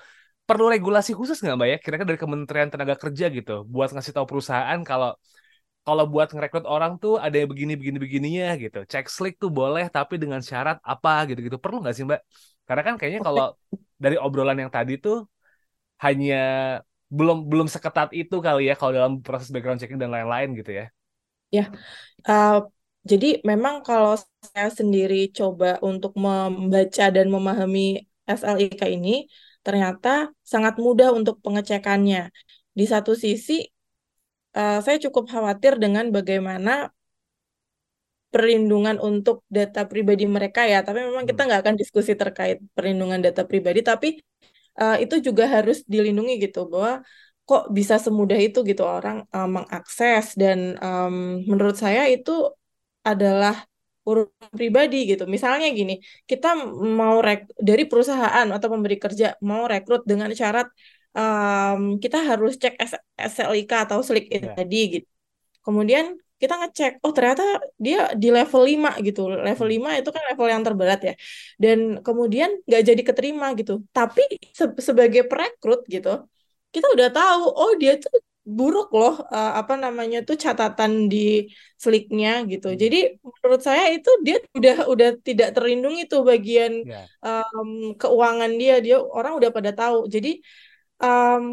Perlu 0.48 0.66
regulasi 0.74 1.12
khusus 1.14 1.38
nggak 1.44 1.56
mbak 1.58 1.70
ya? 1.74 1.78
Kira-kira 1.84 2.08
dari 2.12 2.22
Kementerian 2.24 2.70
Tenaga 2.74 2.96
Kerja 2.98 3.26
gitu 3.30 3.52
buat 3.70 3.90
ngasih 3.94 4.14
tahu 4.16 4.26
perusahaan 4.28 4.80
kalau 4.84 5.16
kalau 5.82 6.06
buat 6.06 6.30
ngerekrut 6.30 6.66
orang 6.70 7.02
tuh 7.02 7.18
ada 7.18 7.36
yang 7.42 7.50
begini 7.50 7.74
begini 7.80 7.98
begininya 7.98 8.48
gitu. 8.64 8.80
Cek 8.86 9.06
slick 9.10 9.36
tuh 9.42 9.50
boleh 9.50 9.86
tapi 9.90 10.16
dengan 10.22 10.42
syarat 10.42 10.78
apa 10.82 11.26
gitu 11.30 11.40
gitu 11.48 11.58
perlu 11.62 11.82
nggak 11.82 11.96
sih 11.98 12.04
mbak? 12.08 12.22
Karena 12.68 12.82
kan 12.88 12.96
kayaknya 13.00 13.22
kalau 13.28 13.46
dari 14.04 14.16
obrolan 14.18 14.58
yang 14.58 14.72
tadi 14.74 14.98
tuh 14.98 15.26
hanya 16.02 16.36
belum 17.12 17.52
belum 17.52 17.68
seketat 17.68 18.10
itu 18.16 18.36
kali 18.40 18.72
ya 18.72 18.74
kalau 18.80 18.92
dalam 18.96 19.14
proses 19.20 19.52
background 19.52 19.84
checking 19.84 20.00
dan 20.00 20.10
lain-lain 20.16 20.56
gitu 20.56 20.72
ya 20.80 20.86
Ya, 21.56 21.64
uh, 22.30 22.72
jadi 23.10 23.28
memang 23.50 23.76
kalau 23.88 24.14
saya 24.54 24.70
sendiri 24.80 25.16
coba 25.38 25.82
untuk 25.90 26.12
membaca 26.26 27.06
dan 27.16 27.28
memahami 27.36 28.08
SLIK 28.30 28.82
ini, 28.98 29.10
ternyata 29.66 30.10
sangat 30.52 30.74
mudah 30.86 31.10
untuk 31.20 31.36
pengecekannya. 31.46 32.30
Di 32.78 32.86
satu 32.88 33.12
sisi, 33.18 33.54
uh, 34.56 34.80
saya 34.86 34.98
cukup 35.06 35.24
khawatir 35.34 35.74
dengan 35.84 36.06
bagaimana 36.16 36.72
perlindungan 38.32 38.96
untuk 39.04 39.44
data 39.52 39.84
pribadi 39.92 40.24
mereka 40.24 40.64
ya. 40.64 40.80
Tapi 40.88 41.00
memang 41.08 41.28
kita 41.28 41.42
hmm. 41.44 41.48
nggak 41.52 41.62
akan 41.68 41.76
diskusi 41.82 42.12
terkait 42.16 42.58
perlindungan 42.76 43.20
data 43.20 43.44
pribadi, 43.50 43.80
tapi 43.84 44.08
uh, 44.80 44.96
itu 45.04 45.16
juga 45.28 45.44
harus 45.56 45.84
dilindungi 45.84 46.34
gitu 46.48 46.70
bahwa 46.72 47.04
kok 47.52 47.64
bisa 47.78 47.96
semudah 48.06 48.40
itu 48.48 48.60
gitu 48.70 48.84
orang 48.98 49.18
um, 49.36 49.50
mengakses 49.58 50.26
dan 50.42 50.60
um, 50.80 51.16
menurut 51.50 51.76
saya 51.84 52.04
itu 52.16 52.32
adalah 53.12 53.56
urusan 54.10 54.54
pribadi 54.60 54.98
gitu. 55.12 55.24
Misalnya 55.36 55.68
gini, 55.80 55.94
kita 56.30 56.48
mau 57.00 57.16
rek 57.26 57.40
dari 57.60 57.84
perusahaan 57.90 58.48
atau 58.56 58.68
pemberi 58.74 58.98
kerja 59.04 59.26
mau 59.50 59.64
rekrut 59.72 60.02
dengan 60.12 60.30
syarat 60.40 60.68
um, 61.20 61.82
kita 62.04 62.18
harus 62.30 62.52
cek 62.62 62.76
SLIK 63.34 63.72
atau 63.86 63.98
SLIK 64.08 64.28
yeah. 64.32 64.56
tadi 64.58 64.80
gitu. 65.00 65.08
Kemudian 65.66 66.18
kita 66.42 66.58
ngecek, 66.58 66.92
oh 67.06 67.14
ternyata 67.14 67.44
dia 67.78 68.10
di 68.18 68.34
level 68.34 68.64
5 68.66 69.06
gitu. 69.06 69.30
Level 69.30 69.68
5 69.70 69.78
hmm. 69.78 70.00
itu 70.02 70.10
kan 70.10 70.24
level 70.34 70.48
yang 70.50 70.64
terberat 70.66 71.00
ya. 71.06 71.14
Dan 71.62 72.02
kemudian 72.02 72.50
nggak 72.66 72.82
jadi 72.90 73.02
keterima 73.06 73.54
gitu. 73.54 73.86
Tapi 73.94 74.26
se 74.50 74.66
sebagai 74.82 75.30
perekrut 75.30 75.86
gitu, 75.86 76.26
kita 76.74 76.88
udah 76.96 77.10
tahu 77.12 77.44
oh 77.62 77.72
dia 77.82 77.94
tuh 78.04 78.16
buruk 78.42 78.90
loh 79.00 79.22
uh, 79.22 79.52
apa 79.62 79.78
namanya 79.78 80.26
tuh 80.28 80.34
catatan 80.34 81.06
di 81.12 81.46
flicknya 81.78 82.42
gitu. 82.52 82.74
Hmm. 82.74 82.80
Jadi 82.82 82.98
menurut 83.22 83.62
saya 83.62 83.84
itu 83.94 84.10
dia 84.26 84.38
udah 84.58 84.76
udah 84.90 85.10
tidak 85.22 85.50
terlindungi 85.56 86.10
tuh 86.12 86.22
bagian 86.26 86.82
yeah. 86.82 87.06
Ya. 87.22 87.46
um, 87.54 87.94
keuangan 88.02 88.52
dia 88.58 88.82
dia 88.86 88.98
orang 88.98 89.38
udah 89.40 89.50
pada 89.54 89.72
tahu. 89.78 90.10
Jadi 90.10 90.42
um, 91.06 91.44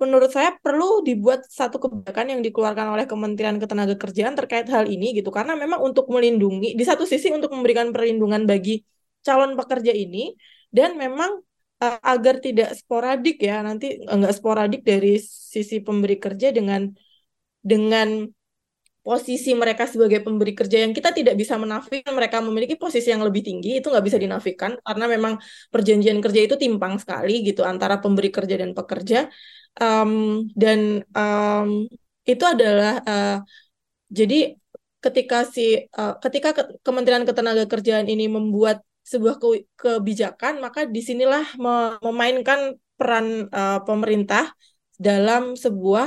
menurut 0.00 0.30
saya 0.32 0.56
perlu 0.56 1.04
dibuat 1.04 1.44
satu 1.44 1.76
kebijakan 1.82 2.26
yang 2.32 2.40
dikeluarkan 2.40 2.86
oleh 2.94 3.04
Kementerian 3.04 3.60
Ketenagakerjaan 3.60 4.32
terkait 4.38 4.64
hal 4.72 4.88
ini 4.88 5.12
gitu 5.12 5.28
karena 5.28 5.52
memang 5.58 5.84
untuk 5.84 6.08
melindungi 6.08 6.72
di 6.72 6.84
satu 6.88 7.04
sisi 7.04 7.28
untuk 7.36 7.52
memberikan 7.52 7.92
perlindungan 7.92 8.48
bagi 8.48 8.80
calon 9.20 9.52
pekerja 9.60 9.92
ini 9.92 10.32
dan 10.72 10.96
memang 10.96 11.44
uh, 11.80 11.98
agar 12.04 12.34
tidak 12.44 12.76
sporadik 12.76 13.36
ya 13.40 13.64
nanti 13.64 13.98
enggak 14.04 14.36
sporadik 14.36 14.80
dari 14.84 15.18
sisi 15.20 15.80
pemberi 15.80 16.16
kerja 16.20 16.52
dengan 16.52 16.86
dengan 17.60 18.28
posisi 19.00 19.56
mereka 19.56 19.88
sebagai 19.88 20.20
pemberi 20.20 20.52
kerja 20.52 20.84
yang 20.84 20.92
kita 20.92 21.10
tidak 21.16 21.34
bisa 21.40 21.56
menafikan 21.56 22.12
mereka 22.12 22.44
memiliki 22.44 22.76
posisi 22.76 23.08
yang 23.08 23.24
lebih 23.24 23.40
tinggi 23.40 23.80
itu 23.80 23.88
nggak 23.88 24.04
bisa 24.04 24.18
dinafikan 24.20 24.76
karena 24.84 25.04
memang 25.08 25.40
perjanjian 25.72 26.20
kerja 26.20 26.40
itu 26.44 26.56
timpang 26.60 27.00
sekali 27.00 27.40
gitu 27.40 27.64
antara 27.64 27.96
pemberi 28.04 28.28
kerja 28.28 28.60
dan 28.60 28.76
pekerja. 28.76 29.32
Um, 29.80 30.44
dan 30.52 31.06
um, 31.16 31.88
itu 32.28 32.44
adalah 32.44 33.00
uh, 33.06 33.38
jadi 34.12 34.60
ketika 35.00 35.48
si 35.48 35.88
uh, 35.96 36.20
ketika 36.20 36.52
Kementerian 36.84 37.24
Ketenagakerjaan 37.24 38.04
ini 38.04 38.28
membuat 38.28 38.84
sebuah 39.10 39.42
ke 39.42 39.66
kebijakan, 39.74 40.62
maka 40.62 40.86
di 40.86 41.02
sinilah 41.02 41.58
memainkan 41.98 42.78
peran 42.94 43.50
uh, 43.50 43.82
pemerintah 43.82 44.54
dalam 44.94 45.58
sebuah 45.58 46.06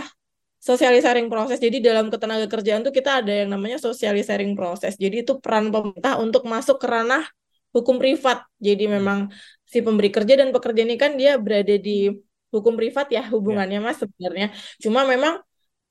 sosialisering 0.63 1.27
proses. 1.27 1.59
Jadi 1.59 1.83
dalam 1.83 2.07
ketenaga 2.07 2.47
kerjaan 2.47 2.87
itu 2.87 2.95
kita 2.95 3.19
ada 3.19 3.33
yang 3.43 3.51
namanya 3.51 3.75
sosialisering 3.83 4.55
proses. 4.55 4.95
Jadi 4.95 5.27
itu 5.27 5.35
peran 5.43 5.67
pemerintah 5.75 6.15
untuk 6.23 6.47
masuk 6.47 6.79
ke 6.79 6.87
ranah 6.87 7.27
hukum 7.75 7.99
privat. 7.99 8.47
Jadi 8.63 8.87
hmm. 8.87 8.93
memang 8.95 9.19
si 9.67 9.83
pemberi 9.83 10.07
kerja 10.07 10.39
dan 10.39 10.55
pekerja 10.55 10.81
ini 10.87 10.95
kan 10.95 11.19
dia 11.19 11.35
berada 11.35 11.75
di 11.75 12.07
hukum 12.53 12.79
privat 12.79 13.11
ya 13.11 13.27
hubungannya 13.33 13.81
ya. 13.81 13.83
mas 13.83 13.99
sebenarnya. 13.99 14.55
Cuma 14.79 15.03
memang 15.03 15.43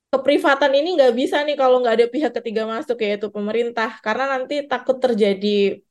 keprivatan 0.09 0.73
ini 0.73 0.97
nggak 0.97 1.13
bisa 1.13 1.45
nih 1.45 1.57
kalau 1.61 1.85
nggak 1.85 1.95
ada 1.99 2.07
pihak 2.09 2.33
ketiga 2.41 2.63
masuk 2.65 2.97
yaitu 3.05 3.29
pemerintah 3.29 4.01
karena 4.01 4.25
nanti 4.39 4.65
takut 4.65 4.97
terjadi 5.01 5.83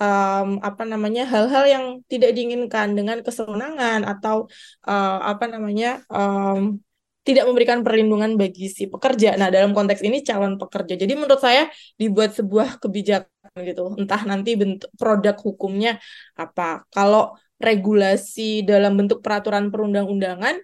um, 0.00 0.48
apa 0.62 0.82
namanya 0.82 1.22
hal-hal 1.28 1.64
yang 1.66 1.84
tidak 2.10 2.34
diinginkan 2.36 2.94
dengan 2.98 3.20
kesenangan 3.22 4.02
atau 4.02 4.46
uh, 4.86 5.18
apa 5.22 5.44
namanya 5.50 6.02
um, 6.10 6.78
tidak 7.24 7.48
memberikan 7.48 7.80
perlindungan 7.80 8.36
bagi 8.36 8.68
si 8.68 8.84
pekerja. 8.84 9.32
Nah, 9.40 9.48
dalam 9.48 9.72
konteks 9.72 10.04
ini 10.04 10.20
calon 10.20 10.60
pekerja. 10.60 11.00
Jadi 11.00 11.12
menurut 11.16 11.40
saya 11.40 11.72
dibuat 11.96 12.36
sebuah 12.36 12.76
kebijakan 12.84 13.60
gitu. 13.64 13.96
Entah 13.96 14.22
nanti 14.28 14.60
bentuk 14.60 14.92
produk 15.00 15.32
hukumnya 15.40 15.96
apa. 16.36 16.84
Kalau 16.92 17.32
regulasi 17.56 18.60
dalam 18.68 19.00
bentuk 19.00 19.24
peraturan 19.24 19.72
perundang-undangan 19.72 20.60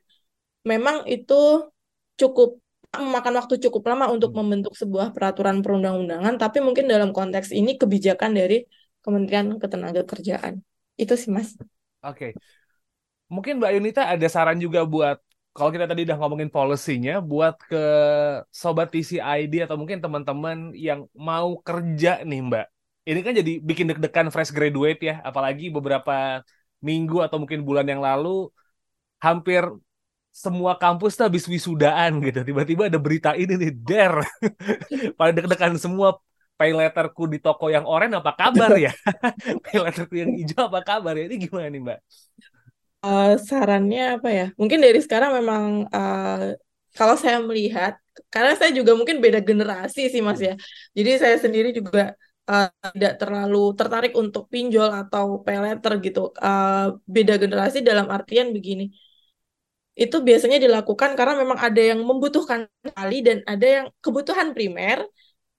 memang 0.68 1.08
itu 1.08 1.64
cukup 2.20 2.60
memakan 2.90 3.38
waktu 3.38 3.54
cukup 3.62 3.86
lama 3.86 4.10
untuk 4.10 4.34
hmm. 4.34 4.38
membentuk 4.42 4.74
sebuah 4.74 5.14
peraturan 5.14 5.62
perundang-undangan, 5.62 6.34
tapi 6.42 6.58
mungkin 6.58 6.90
dalam 6.90 7.14
konteks 7.14 7.54
ini 7.54 7.78
kebijakan 7.78 8.34
dari 8.34 8.66
Kementerian 9.00 9.56
Ketenagakerjaan. 9.56 10.60
Itu 10.96 11.14
sih 11.16 11.32
Mas. 11.32 11.56
Oke. 11.56 11.68
Okay. 12.04 12.32
Mungkin 13.30 13.62
Mbak 13.62 13.72
Yunita 13.78 14.02
ada 14.10 14.26
saran 14.26 14.58
juga 14.58 14.82
buat 14.82 15.22
kalau 15.50 15.70
kita 15.74 15.86
tadi 15.90 16.06
udah 16.06 16.18
ngomongin 16.18 16.50
polisinya 16.50 17.18
buat 17.18 17.58
ke 17.66 17.84
sobat 18.54 18.94
TCID 18.94 19.66
atau 19.66 19.74
mungkin 19.74 19.98
teman-teman 19.98 20.70
yang 20.78 21.10
mau 21.14 21.58
kerja 21.58 22.22
nih 22.22 22.40
Mbak. 22.46 22.66
Ini 23.10 23.20
kan 23.26 23.32
jadi 23.34 23.52
bikin 23.58 23.86
deg-degan 23.90 24.28
fresh 24.30 24.54
graduate 24.54 25.00
ya, 25.02 25.14
apalagi 25.26 25.72
beberapa 25.72 26.46
minggu 26.78 27.18
atau 27.26 27.42
mungkin 27.42 27.66
bulan 27.66 27.86
yang 27.88 27.98
lalu 27.98 28.46
hampir 29.18 29.66
semua 30.30 30.78
kampus 30.78 31.18
tuh 31.18 31.26
habis 31.26 31.44
wisudaan 31.50 32.22
gitu. 32.22 32.46
Tiba-tiba 32.46 32.86
ada 32.86 32.98
berita 33.02 33.34
ini 33.34 33.58
nih, 33.58 33.72
der. 33.74 34.14
Pada 35.18 35.30
deg-degan 35.34 35.74
semua 35.82 36.22
pay 36.60 36.76
letterku 36.76 37.24
di 37.24 37.40
toko 37.40 37.72
yang 37.72 37.88
oranye 37.88 38.20
apa 38.20 38.36
kabar 38.36 38.76
ya? 38.76 38.92
pay 39.64 39.80
letterku 39.80 40.12
yang 40.20 40.36
hijau 40.36 40.68
apa 40.68 40.84
kabar 40.84 41.16
ya? 41.16 41.24
Ini 41.24 41.36
gimana 41.40 41.72
nih 41.72 41.80
Mbak? 41.80 41.98
Uh, 43.00 43.40
sarannya 43.40 44.20
apa 44.20 44.28
ya? 44.28 44.46
Mungkin 44.60 44.84
dari 44.84 45.00
sekarang 45.00 45.32
memang 45.40 45.88
uh, 45.88 46.52
kalau 46.92 47.16
saya 47.16 47.40
melihat, 47.40 47.96
karena 48.28 48.52
saya 48.60 48.76
juga 48.76 48.92
mungkin 48.92 49.24
beda 49.24 49.40
generasi 49.40 50.12
sih 50.12 50.20
Mas 50.20 50.36
ya. 50.44 50.52
Jadi 50.92 51.10
saya 51.16 51.36
sendiri 51.40 51.72
juga 51.72 52.12
uh, 52.44 52.68
tidak 52.92 53.16
terlalu 53.16 53.72
tertarik 53.72 54.12
untuk 54.12 54.52
pinjol 54.52 54.92
atau 54.92 55.40
pay 55.40 55.56
letter 55.64 55.96
gitu. 56.04 56.28
Uh, 56.36 57.00
beda 57.08 57.40
generasi 57.40 57.80
dalam 57.80 58.12
artian 58.12 58.52
begini. 58.52 58.92
Itu 59.96 60.20
biasanya 60.20 60.60
dilakukan 60.60 61.16
karena 61.16 61.40
memang 61.40 61.56
ada 61.56 61.80
yang 61.80 62.04
membutuhkan 62.04 62.68
sekali 62.84 63.24
dan 63.24 63.40
ada 63.48 63.66
yang 63.66 63.86
kebutuhan 64.04 64.52
primer, 64.52 65.08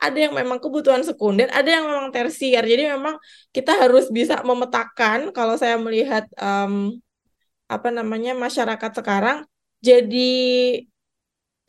ada 0.02 0.18
yang 0.18 0.34
memang 0.34 0.58
kebutuhan 0.58 1.06
sekunder, 1.06 1.46
ada 1.54 1.70
yang 1.70 1.86
memang 1.86 2.10
tersier. 2.10 2.66
Jadi 2.66 2.90
memang 2.90 3.22
kita 3.54 3.78
harus 3.78 4.10
bisa 4.10 4.42
memetakan 4.42 5.30
kalau 5.30 5.54
saya 5.62 5.78
melihat 5.78 6.26
um, 6.42 6.98
apa 7.72 7.88
namanya 7.88 8.36
masyarakat 8.36 8.92
sekarang 8.92 9.48
jadi 9.80 10.34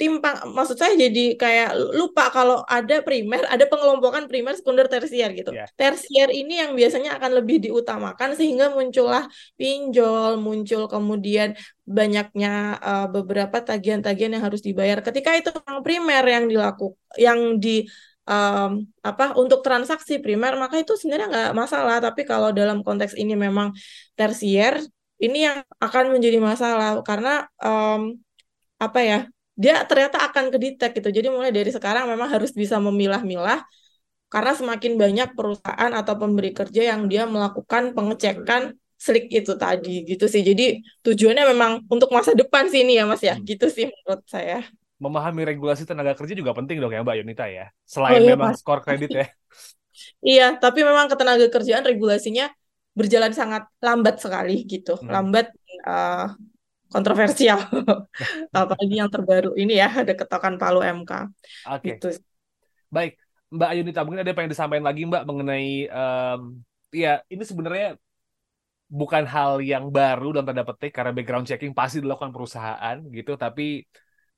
timpang 0.02 0.50
maksud 0.50 0.74
saya 0.74 0.98
jadi 0.98 1.38
kayak 1.38 1.78
lupa 1.94 2.26
kalau 2.34 2.66
ada 2.66 3.04
primer 3.06 3.46
ada 3.46 3.70
pengelompokan 3.70 4.26
primer 4.26 4.58
sekunder 4.58 4.90
tersier 4.90 5.30
gitu 5.30 5.54
yeah. 5.54 5.70
tersier 5.78 6.26
ini 6.32 6.58
yang 6.58 6.74
biasanya 6.74 7.22
akan 7.22 7.38
lebih 7.38 7.62
diutamakan 7.62 8.34
sehingga 8.34 8.74
muncullah 8.74 9.30
pinjol 9.54 10.42
muncul 10.42 10.90
kemudian 10.90 11.54
banyaknya 11.86 12.82
uh, 12.82 13.06
beberapa 13.14 13.62
tagihan-tagihan 13.62 14.34
yang 14.34 14.42
harus 14.42 14.64
dibayar 14.64 14.98
ketika 15.06 15.38
itu 15.38 15.54
yang 15.54 15.86
primer 15.86 16.24
yang 16.26 16.44
dilakukan 16.50 16.98
yang 17.14 17.62
di 17.62 17.86
um, 18.28 18.86
apa 19.02 19.24
untuk 19.38 19.60
transaksi 19.66 20.22
primer 20.22 20.54
maka 20.58 20.78
itu 20.82 20.94
sebenarnya 20.98 21.28
nggak 21.32 21.50
masalah 21.56 21.96
tapi 21.98 22.22
kalau 22.26 22.50
dalam 22.54 22.82
konteks 22.86 23.14
ini 23.18 23.34
memang 23.34 23.74
tersier 24.18 24.82
ini 25.22 25.46
yang 25.46 25.62
akan 25.78 26.04
menjadi 26.14 26.38
masalah 26.42 26.98
karena 27.06 27.46
um, 27.62 28.18
apa 28.82 29.00
ya 29.06 29.18
dia 29.54 29.84
ternyata 29.86 30.18
akan 30.26 30.50
kedetek 30.50 30.98
gitu. 30.98 31.08
Jadi 31.12 31.28
mulai 31.28 31.52
dari 31.54 31.70
sekarang 31.70 32.08
memang 32.08 32.28
harus 32.34 32.50
bisa 32.50 32.80
memilah-milah 32.80 33.62
karena 34.32 34.52
semakin 34.56 34.92
banyak 34.96 35.28
perusahaan 35.36 35.92
atau 35.92 36.14
pemberi 36.16 36.50
kerja 36.56 36.82
yang 36.96 37.04
dia 37.06 37.28
melakukan 37.28 37.92
pengecekan 37.92 38.74
slik 38.96 39.28
itu 39.30 39.52
tadi 39.60 40.08
gitu 40.08 40.24
sih. 40.26 40.42
Jadi 40.42 40.80
tujuannya 41.04 41.44
memang 41.52 41.72
untuk 41.92 42.08
masa 42.16 42.32
depan 42.32 42.66
sih 42.72 42.82
ini 42.82 42.98
ya 42.98 43.04
Mas 43.04 43.22
ya. 43.22 43.36
Hmm. 43.36 43.44
Gitu 43.44 43.66
sih 43.68 43.84
menurut 43.92 44.24
saya. 44.26 44.66
Memahami 45.02 45.42
regulasi 45.42 45.82
tenaga 45.82 46.14
kerja 46.14 46.38
juga 46.38 46.54
penting 46.54 46.78
dong 46.78 46.94
ya 46.94 47.02
Mbak 47.02 47.16
Yunita 47.18 47.50
ya. 47.50 47.74
Selain 47.82 48.22
oh, 48.22 48.22
iya, 48.22 48.38
memang 48.38 48.54
skor 48.54 48.78
kredit 48.86 49.10
ya. 49.10 49.26
iya, 50.22 50.46
tapi 50.54 50.86
memang 50.86 51.10
ketenaga 51.10 51.50
kerjaan 51.50 51.82
regulasinya 51.82 52.54
berjalan 52.94 53.34
sangat 53.34 53.66
lambat 53.82 54.22
sekali 54.22 54.62
gitu. 54.62 54.94
Hmm. 55.02 55.10
Lambat 55.10 55.50
uh, 55.82 56.30
kontroversial. 56.92 57.58
Apalagi 58.54 58.94
yang 59.00 59.10
terbaru 59.10 59.58
ini 59.58 59.80
ya 59.80 59.90
ada 59.90 60.14
ketokan 60.14 60.60
Palu 60.60 60.84
MK. 60.84 61.10
Oke. 61.10 61.26
Okay. 61.66 61.92
Gitu. 61.98 62.08
Baik, 62.92 63.18
Mbak 63.48 63.68
Ayunita 63.72 64.00
mungkin 64.04 64.20
ada 64.20 64.30
yang 64.30 64.52
disampaikan 64.52 64.86
lagi 64.86 65.02
Mbak 65.08 65.24
mengenai 65.24 65.88
um, 65.88 66.60
ya 66.92 67.24
ini 67.32 67.42
sebenarnya 67.42 67.96
bukan 68.92 69.24
hal 69.24 69.64
yang 69.64 69.88
baru 69.88 70.36
dalam 70.36 70.44
tanda 70.44 70.68
petik 70.68 70.92
karena 70.92 71.16
background 71.16 71.48
checking 71.48 71.72
pasti 71.72 72.04
dilakukan 72.04 72.28
perusahaan 72.28 73.00
gitu, 73.08 73.40
tapi 73.40 73.88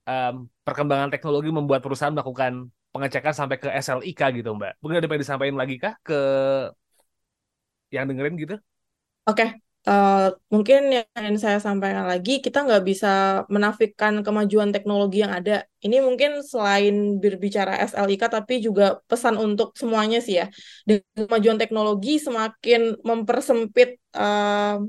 um, 0.09 0.49
perkembangan 0.65 1.13
teknologi 1.13 1.51
membuat 1.53 1.81
perusahaan 1.85 2.13
melakukan 2.13 2.69
pengecekan 2.95 3.35
sampai 3.35 3.59
ke 3.59 3.69
SLIK 3.69 4.21
gitu 4.41 4.55
Mbak. 4.55 4.79
Mungkin 4.79 4.97
ada 5.03 5.07
yang 5.11 5.23
disampaikan 5.23 5.59
lagi 5.59 5.77
kah 5.83 5.95
ke 6.01 6.21
yang 7.91 8.07
dengerin 8.07 8.39
gitu? 8.39 8.57
Oke, 9.27 9.35
okay. 9.35 9.51
Uh, 9.85 10.33
mungkin 10.49 10.89
yang 10.97 11.37
saya 11.37 11.61
sampaikan 11.61 12.09
lagi, 12.09 12.41
kita 12.41 12.65
nggak 12.65 12.89
bisa 12.89 13.45
menafikan 13.53 14.25
kemajuan 14.25 14.73
teknologi 14.73 15.21
yang 15.21 15.29
ada. 15.37 15.69
Ini 15.85 16.01
mungkin 16.01 16.41
selain 16.41 17.21
berbicara 17.21 17.77
SLIK, 17.85 18.33
tapi 18.33 18.65
juga 18.65 19.05
pesan 19.05 19.37
untuk 19.37 19.77
semuanya 19.77 20.25
sih 20.25 20.41
ya. 20.41 20.49
Dengan 20.89 21.29
kemajuan 21.29 21.59
teknologi 21.61 22.17
semakin 22.17 22.97
mempersempit 23.05 24.01
uh, 24.17 24.81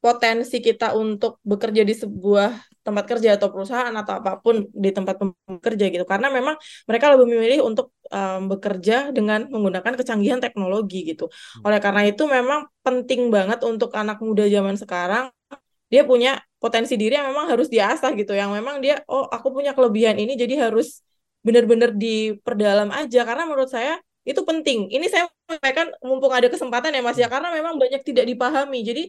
potensi 0.00 0.64
kita 0.64 0.96
untuk 0.96 1.36
bekerja 1.44 1.84
di 1.84 1.92
sebuah 1.92 2.56
tempat 2.86 3.04
kerja 3.10 3.28
atau 3.36 3.48
perusahaan 3.52 3.90
atau 3.90 4.12
apa 4.22 4.38
pun 4.38 4.70
di 4.70 4.90
tempat 4.94 5.18
bekerja 5.18 5.84
gitu. 5.94 6.04
Karena 6.06 6.28
memang 6.30 6.54
mereka 6.88 7.06
lebih 7.12 7.26
memilih 7.34 7.60
untuk 7.68 7.92
um, 8.14 8.46
bekerja 8.52 9.10
dengan 9.16 9.50
menggunakan 9.50 9.92
kecanggihan 9.98 10.38
teknologi 10.38 11.02
gitu. 11.10 11.26
Hmm. 11.26 11.66
oleh 11.66 11.78
karena 11.82 12.02
itu 12.06 12.22
memang 12.30 12.70
penting 12.86 13.28
banget 13.34 13.58
untuk 13.66 13.90
anak 13.98 14.18
muda 14.22 14.46
zaman 14.46 14.78
sekarang 14.78 15.24
dia 15.86 16.02
punya 16.02 16.42
potensi 16.58 16.98
diri 16.98 17.14
yang 17.18 17.30
memang 17.30 17.46
harus 17.50 17.66
diasah 17.66 18.10
gitu. 18.14 18.32
Yang 18.34 18.50
memang 18.58 18.78
dia 18.84 19.02
oh 19.10 19.26
aku 19.26 19.48
punya 19.50 19.74
kelebihan 19.76 20.16
ini 20.22 20.38
jadi 20.38 20.70
harus 20.70 21.02
benar-benar 21.46 21.90
diperdalam 21.94 22.90
aja. 22.94 23.20
Karena 23.26 23.44
menurut 23.46 23.70
saya 23.70 23.98
itu 24.26 24.42
penting. 24.42 24.90
Ini 24.90 25.06
saya 25.06 25.30
sampaikan 25.46 25.94
mumpung 26.02 26.34
ada 26.34 26.50
kesempatan 26.50 26.90
ya 26.90 27.02
mas 27.02 27.14
ya. 27.18 27.26
Hmm. 27.30 27.34
karena 27.38 27.48
memang 27.54 27.74
banyak 27.78 28.02
tidak 28.02 28.26
dipahami. 28.26 28.82
Jadi 28.82 29.02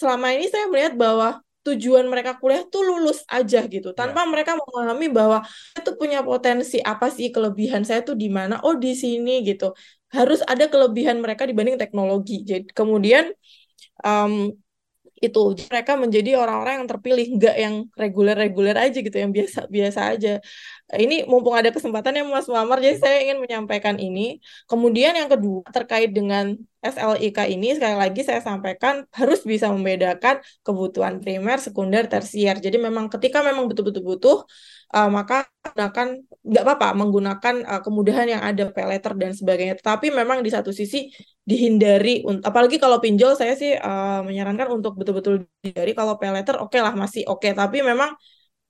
selama 0.00 0.32
ini 0.32 0.48
saya 0.48 0.64
melihat 0.72 0.96
bahwa 0.96 1.44
tujuan 1.60 2.08
mereka 2.08 2.40
kuliah 2.40 2.64
tuh 2.64 2.80
lulus 2.80 3.20
aja 3.28 3.60
gitu. 3.68 3.92
Tanpa 3.92 4.24
yeah. 4.24 4.30
mereka 4.32 4.52
memahami 4.56 5.06
bahwa 5.12 5.44
itu 5.76 5.90
punya 6.00 6.24
potensi 6.24 6.80
apa 6.80 7.12
sih 7.12 7.28
kelebihan 7.28 7.84
saya 7.84 8.00
tuh 8.00 8.16
di 8.16 8.32
mana? 8.32 8.64
Oh 8.64 8.76
di 8.76 8.96
sini 8.96 9.44
gitu. 9.44 9.76
Harus 10.10 10.40
ada 10.48 10.66
kelebihan 10.72 11.20
mereka 11.20 11.44
dibanding 11.44 11.76
teknologi. 11.76 12.42
Jadi 12.42 12.72
kemudian 12.72 13.30
um, 14.00 14.50
itu 15.20 15.40
mereka 15.68 16.00
menjadi 16.00 16.40
orang-orang 16.40 16.80
yang 16.80 16.88
terpilih 16.88 17.26
nggak 17.36 17.56
yang 17.60 17.74
reguler-reguler 17.92 18.72
aja 18.72 18.98
gitu 19.04 19.12
yang 19.20 19.28
biasa-biasa 19.36 20.00
aja 20.16 20.40
ini 20.98 21.22
mumpung 21.30 21.54
ada 21.54 21.70
kesempatan 21.70 22.18
ya 22.18 22.22
Mas 22.26 22.50
Muammar 22.50 22.82
jadi 22.82 22.96
saya 22.98 23.16
ingin 23.22 23.38
menyampaikan 23.38 23.96
ini 24.00 24.42
kemudian 24.66 25.14
yang 25.14 25.30
kedua 25.30 25.62
terkait 25.70 26.10
dengan 26.10 26.56
SLIK 26.80 27.38
ini 27.52 27.76
sekali 27.76 27.94
lagi 27.94 28.20
saya 28.24 28.40
sampaikan 28.40 29.04
harus 29.18 29.44
bisa 29.44 29.68
membedakan 29.68 30.40
kebutuhan 30.66 31.20
primer, 31.22 31.60
sekunder, 31.60 32.08
tersier 32.08 32.58
jadi 32.58 32.80
memang 32.80 33.12
ketika 33.12 33.44
memang 33.44 33.68
betul-betul 33.68 34.02
butuh 34.02 34.38
uh, 34.94 35.10
maka 35.10 35.46
gunakan 35.60 36.06
nggak 36.40 36.64
apa-apa 36.64 36.88
menggunakan 36.96 37.54
uh, 37.68 37.80
kemudahan 37.84 38.26
yang 38.26 38.42
ada 38.42 38.72
pay 38.72 38.86
letter 38.88 39.12
dan 39.14 39.32
sebagainya. 39.36 39.76
Tapi 39.78 40.10
memang 40.10 40.40
di 40.40 40.50
satu 40.50 40.72
sisi 40.72 41.12
dihindari, 41.44 42.24
apalagi 42.42 42.80
kalau 42.80 42.98
pinjol 43.02 43.36
saya 43.36 43.54
sih 43.54 43.76
uh, 43.76 44.24
menyarankan 44.24 44.68
untuk 44.72 44.96
betul-betul 44.98 45.46
dihindari. 45.62 45.92
Kalau 45.94 46.16
pay 46.18 46.30
letter 46.32 46.56
oke 46.58 46.72
okay 46.72 46.80
lah 46.82 46.94
masih 46.96 47.22
oke, 47.28 47.44
okay. 47.44 47.52
tapi 47.52 47.84
memang 47.84 48.16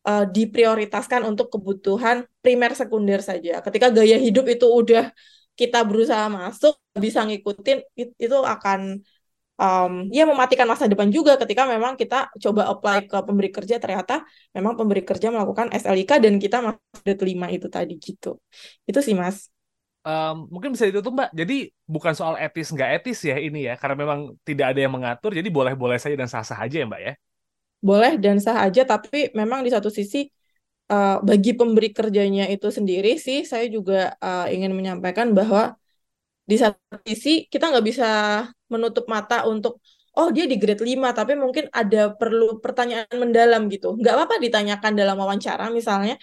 uh, 0.07 0.25
diprioritaskan 0.29 1.27
untuk 1.27 1.53
kebutuhan 1.53 2.25
primer 2.41 2.73
sekunder 2.77 3.21
saja. 3.21 3.61
Ketika 3.61 3.93
gaya 3.93 4.17
hidup 4.17 4.49
itu 4.49 4.67
udah 4.69 5.13
kita 5.59 5.85
berusaha 5.85 6.25
masuk 6.33 6.79
bisa 6.97 7.21
ngikutin 7.27 7.85
itu 7.97 8.37
akan 8.41 9.05
um, 9.61 9.93
ya 10.09 10.25
mematikan 10.25 10.65
masa 10.65 10.89
depan 10.89 11.13
juga 11.13 11.37
ketika 11.37 11.69
memang 11.69 12.01
kita 12.01 12.33
coba 12.41 12.73
apply 12.73 13.05
ke 13.05 13.17
pemberi 13.21 13.53
kerja 13.53 13.77
ternyata 13.77 14.25
memang 14.57 14.75
pemberi 14.81 15.05
kerja 15.05 15.29
melakukan 15.29 15.69
SLIK 15.69 16.11
dan 16.17 16.35
kita 16.41 16.65
masih 16.65 17.17
terima 17.21 17.53
itu 17.53 17.69
tadi 17.69 18.01
gitu. 18.01 18.41
Itu 18.89 19.05
sih 19.05 19.13
Mas. 19.13 19.53
Um, 20.01 20.49
mungkin 20.49 20.73
bisa 20.73 20.89
ditutup 20.89 21.13
Mbak. 21.13 21.37
Jadi 21.37 21.69
bukan 21.85 22.17
soal 22.17 22.41
etis 22.41 22.73
nggak 22.73 23.05
etis 23.05 23.21
ya 23.21 23.37
ini 23.37 23.69
ya, 23.69 23.77
karena 23.77 24.01
memang 24.01 24.33
tidak 24.49 24.73
ada 24.73 24.81
yang 24.81 24.97
mengatur, 24.97 25.37
jadi 25.37 25.45
boleh-boleh 25.53 26.01
saja 26.01 26.17
dan 26.17 26.25
sah-sah 26.25 26.57
aja 26.57 26.81
ya 26.81 26.87
Mbak 26.89 27.03
ya. 27.05 27.13
Boleh 27.89 28.13
dan 28.21 28.37
sah 28.45 28.57
aja, 28.67 28.83
tapi 28.85 29.33
memang 29.33 29.65
di 29.65 29.71
satu 29.73 29.89
sisi 29.89 30.29
uh, 30.93 31.23
bagi 31.29 31.51
pemberi 31.59 31.89
kerjanya 31.97 32.45
itu 32.55 32.69
sendiri 32.69 33.17
sih, 33.27 33.39
saya 33.51 33.67
juga 33.77 34.13
uh, 34.21 34.47
ingin 34.55 34.73
menyampaikan 34.79 35.33
bahwa 35.39 35.77
di 36.51 36.57
satu 36.63 36.77
sisi 37.09 37.47
kita 37.53 37.71
nggak 37.71 37.87
bisa 37.91 38.07
menutup 38.73 39.05
mata 39.07 39.47
untuk 39.47 39.79
oh 40.19 40.29
dia 40.35 40.45
di 40.51 40.57
grade 40.59 40.83
5 40.83 41.15
tapi 41.15 41.33
mungkin 41.39 41.71
ada 41.71 42.11
perlu 42.21 42.59
pertanyaan 42.65 43.07
mendalam 43.23 43.63
gitu. 43.73 43.87
Nggak 44.01 44.15
apa-apa 44.17 44.37
ditanyakan 44.45 44.93
dalam 45.01 45.17
wawancara 45.23 45.65
misalnya 45.79 46.15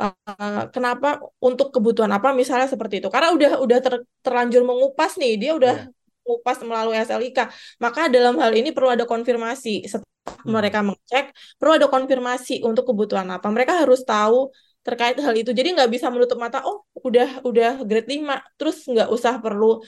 uh, 0.00 0.62
kenapa 0.74 1.18
untuk 1.42 1.74
kebutuhan 1.74 2.12
apa 2.14 2.30
misalnya 2.40 2.68
seperti 2.70 2.94
itu. 3.02 3.08
Karena 3.14 3.28
udah 3.36 3.50
udah 3.64 3.78
ter, 3.84 3.94
terlanjur 4.24 4.62
mengupas 4.62 5.18
nih, 5.20 5.32
dia 5.42 5.52
udah 5.58 5.74
yeah. 5.82 6.01
Mengupas 6.22 6.58
melalui 6.62 6.96
SLIK. 6.98 7.38
Maka 7.82 8.08
dalam 8.08 8.38
hal 8.38 8.52
ini 8.54 8.70
perlu 8.70 8.94
ada 8.94 9.04
konfirmasi 9.04 9.86
setelah 9.90 10.06
hmm. 10.06 10.50
mereka 10.50 10.78
mengecek, 10.86 11.26
perlu 11.58 11.72
ada 11.78 11.86
konfirmasi 11.90 12.62
untuk 12.62 12.88
kebutuhan 12.90 13.26
apa. 13.30 13.46
Mereka 13.50 13.82
harus 13.82 14.02
tahu 14.06 14.50
terkait 14.82 15.14
hal 15.18 15.34
itu. 15.34 15.50
Jadi 15.54 15.78
nggak 15.78 15.90
bisa 15.90 16.10
menutup 16.10 16.38
mata, 16.38 16.62
oh 16.66 16.82
udah 17.02 17.42
udah 17.46 17.82
grade 17.86 18.10
5, 18.10 18.38
terus 18.58 18.82
nggak 18.86 19.08
usah 19.10 19.38
perlu 19.38 19.82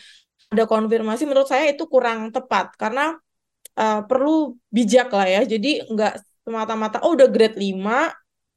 ada 0.54 0.64
konfirmasi 0.70 1.26
menurut 1.26 1.50
saya 1.50 1.66
itu 1.72 1.82
kurang 1.90 2.30
tepat 2.30 2.78
karena 2.78 3.18
uh, 3.74 4.00
perlu 4.06 4.54
bijak 4.70 5.10
lah 5.10 5.26
ya. 5.26 5.42
Jadi 5.42 5.90
nggak 5.90 6.14
semata-mata 6.46 7.02
oh 7.02 7.16
udah 7.16 7.28
grade 7.32 7.58
5 7.58 8.12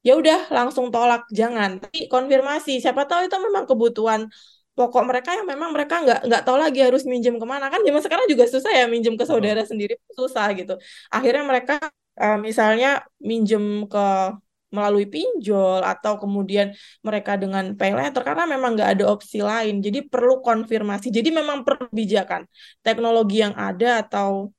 ya 0.05 0.13
udah 0.15 0.39
langsung 0.53 0.93
tolak 0.93 1.25
jangan. 1.33 1.81
Tapi 1.81 2.05
konfirmasi 2.07 2.79
siapa 2.79 3.03
tahu 3.09 3.27
itu 3.27 3.37
memang 3.41 3.65
kebutuhan 3.65 4.29
pokok 4.77 5.03
mereka 5.09 5.29
yang 5.33 5.47
memang 5.49 5.69
mereka 5.75 5.95
nggak 6.05 6.19
nggak 6.29 6.41
tahu 6.45 6.57
lagi 6.61 6.79
harus 6.85 7.03
minjem 7.09 7.35
ke 7.41 7.45
mana 7.49 7.65
kan 7.73 7.81
zaman 7.81 8.01
sekarang 8.05 8.25
juga 8.29 8.45
susah 8.45 8.71
ya 8.79 8.85
minjem 8.85 9.17
ke 9.19 9.25
saudara 9.25 9.65
sendiri 9.65 9.97
susah 10.13 10.53
gitu 10.53 10.77
akhirnya 11.09 11.43
mereka 11.51 11.73
uh, 12.21 12.37
misalnya 12.37 13.01
minjem 13.17 13.89
ke 13.89 14.05
melalui 14.67 15.07
pinjol 15.07 15.79
atau 15.79 16.19
kemudian 16.19 16.75
mereka 17.07 17.39
dengan 17.39 17.71
pay 17.79 17.95
letter 17.95 18.19
karena 18.19 18.43
memang 18.43 18.75
nggak 18.75 18.99
ada 18.99 19.05
opsi 19.07 19.39
lain. 19.39 19.79
Jadi 19.79 20.03
perlu 20.11 20.43
konfirmasi. 20.43 21.07
Jadi 21.07 21.29
memang 21.31 21.63
perbijakan 21.63 22.43
teknologi 22.83 23.39
yang 23.43 23.55
ada 23.55 24.03
atau 24.03 24.51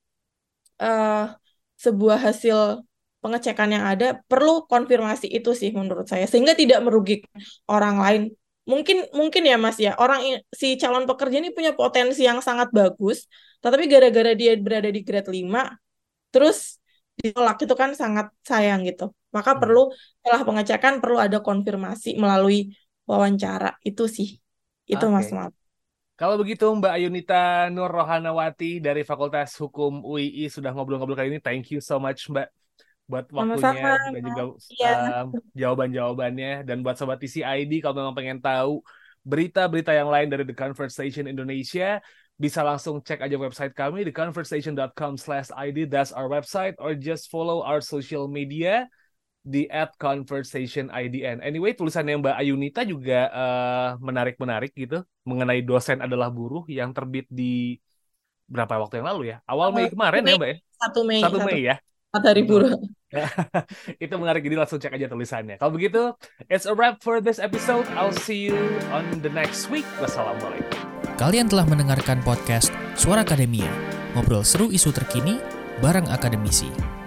uh, 0.81 1.29
sebuah 1.77 2.19
hasil 2.25 2.83
pengecekan 3.21 3.69
yang 3.75 3.85
ada 3.85 4.07
perlu 4.31 4.65
konfirmasi 4.65 5.27
itu 5.29 5.51
sih 5.53 5.71
menurut 5.75 6.07
saya 6.09 6.25
sehingga 6.31 6.57
tidak 6.57 6.81
merugikan 6.81 7.29
orang 7.69 7.97
lain. 8.01 8.23
Mungkin 8.69 9.09
mungkin 9.17 9.43
ya 9.49 9.57
Mas 9.57 9.81
ya 9.81 9.97
orang 9.97 10.45
si 10.53 10.77
calon 10.77 11.09
pekerja 11.09 11.41
ini 11.41 11.51
punya 11.57 11.73
potensi 11.73 12.29
yang 12.29 12.45
sangat 12.45 12.69
bagus, 12.69 13.25
tetapi 13.65 13.89
gara-gara 13.89 14.37
dia 14.37 14.53
berada 14.61 14.93
di 14.93 15.01
grade 15.01 15.33
5 15.33 15.73
terus 16.29 16.77
ditolak 17.17 17.57
itu 17.65 17.75
kan 17.75 17.97
sangat 17.97 18.29
sayang 18.45 18.85
gitu. 18.85 19.11
Maka 19.33 19.57
hmm. 19.57 19.61
perlu 19.65 19.83
setelah 20.21 20.43
pengecekan 20.45 20.95
perlu 21.01 21.19
ada 21.19 21.41
konfirmasi 21.41 22.21
melalui 22.21 22.77
wawancara 23.09 23.81
itu 23.83 24.05
sih. 24.05 24.37
Itu 24.85 25.09
okay. 25.09 25.15
Mas 25.17 25.33
Mat. 25.33 25.53
Kalau 26.19 26.35
begitu 26.35 26.67
Mbak 26.67 26.93
Ayunita 26.99 27.71
Nur 27.71 27.89
Rohanawati 27.95 28.83
dari 28.83 29.07
Fakultas 29.07 29.55
Hukum 29.55 30.03
UII 30.03 30.51
sudah 30.51 30.75
ngobrol-ngobrol 30.75 31.15
kali 31.15 31.31
ini. 31.31 31.41
Thank 31.41 31.73
you 31.73 31.81
so 31.81 32.03
much 32.03 32.27
Mbak 32.27 32.51
buat 33.09 33.25
waktunya 33.33 33.57
Sama-sama. 33.57 33.93
dan 34.13 34.23
juga 34.23 34.43
ya. 34.77 34.93
um, 35.25 35.29
jawaban-jawabannya 35.57 36.53
dan 36.69 36.85
buat 36.85 37.01
sobat 37.01 37.19
TCID 37.25 37.81
kalau 37.81 38.05
memang 38.05 38.15
pengen 38.15 38.39
tahu 38.39 38.85
berita-berita 39.25 39.97
yang 39.97 40.13
lain 40.13 40.29
dari 40.29 40.45
The 40.45 40.53
Conversation 40.53 41.25
Indonesia 41.25 42.05
bisa 42.39 42.61
langsung 42.63 43.03
cek 43.03 43.25
aja 43.25 43.35
website 43.35 43.75
kami 43.75 44.07
theconversation.com 44.07 45.19
slash 45.19 45.51
ID 45.51 45.91
that's 45.91 46.15
our 46.15 46.31
website 46.31 46.79
or 46.79 46.95
just 46.95 47.33
follow 47.33 47.65
our 47.65 47.83
social 47.83 48.31
media 48.31 48.87
di 49.49 49.65
at 49.73 49.97
conversation 49.97 50.93
IDN. 50.93 51.41
Anyway, 51.41 51.73
tulisannya 51.73 52.21
Mbak 52.21 52.37
Ayunita 52.37 52.85
juga 52.85 53.33
uh, 53.33 53.91
menarik-menarik 53.97 54.77
gitu 54.77 55.01
mengenai 55.25 55.65
dosen 55.65 56.05
adalah 56.05 56.29
buruh 56.29 56.69
yang 56.69 56.93
terbit 56.93 57.25
di 57.33 57.81
berapa 58.45 58.77
waktu 58.77 59.01
yang 59.01 59.09
lalu 59.09 59.23
ya? 59.33 59.37
Awal 59.49 59.73
Mei 59.73 59.89
kemarin 59.89 60.21
Mei, 60.21 60.31
ya, 60.31 60.37
Mbak 60.37 60.49
ya? 60.53 60.57
Satu 60.77 61.01
Mei. 61.09 61.21
Satu 61.25 61.39
Mei 61.41 61.61
ya. 61.65 61.77
Hari 62.13 62.43
buruh. 62.45 62.77
itu 64.05 64.15
menarik 64.21 64.45
jadi 64.45 64.57
langsung 64.61 64.79
cek 64.81 64.93
aja 64.93 65.09
tulisannya. 65.09 65.57
Kalau 65.57 65.73
begitu, 65.73 66.13
it's 66.53 66.69
a 66.69 66.75
wrap 66.77 67.01
for 67.01 67.21
this 67.25 67.41
episode. 67.41 67.89
I'll 67.97 68.15
see 68.15 68.49
you 68.49 68.59
on 68.93 69.25
the 69.25 69.33
next 69.33 69.73
week. 69.73 69.89
Wassalamualaikum. 70.03 70.77
Kalian 71.19 71.51
telah 71.51 71.67
mendengarkan 71.67 72.23
podcast 72.23 72.71
Suara 72.95 73.27
Akademia, 73.27 73.71
ngobrol 74.15 74.47
seru 74.47 74.71
isu 74.71 74.95
terkini 74.95 75.41
bareng 75.83 76.07
akademisi. 76.11 76.98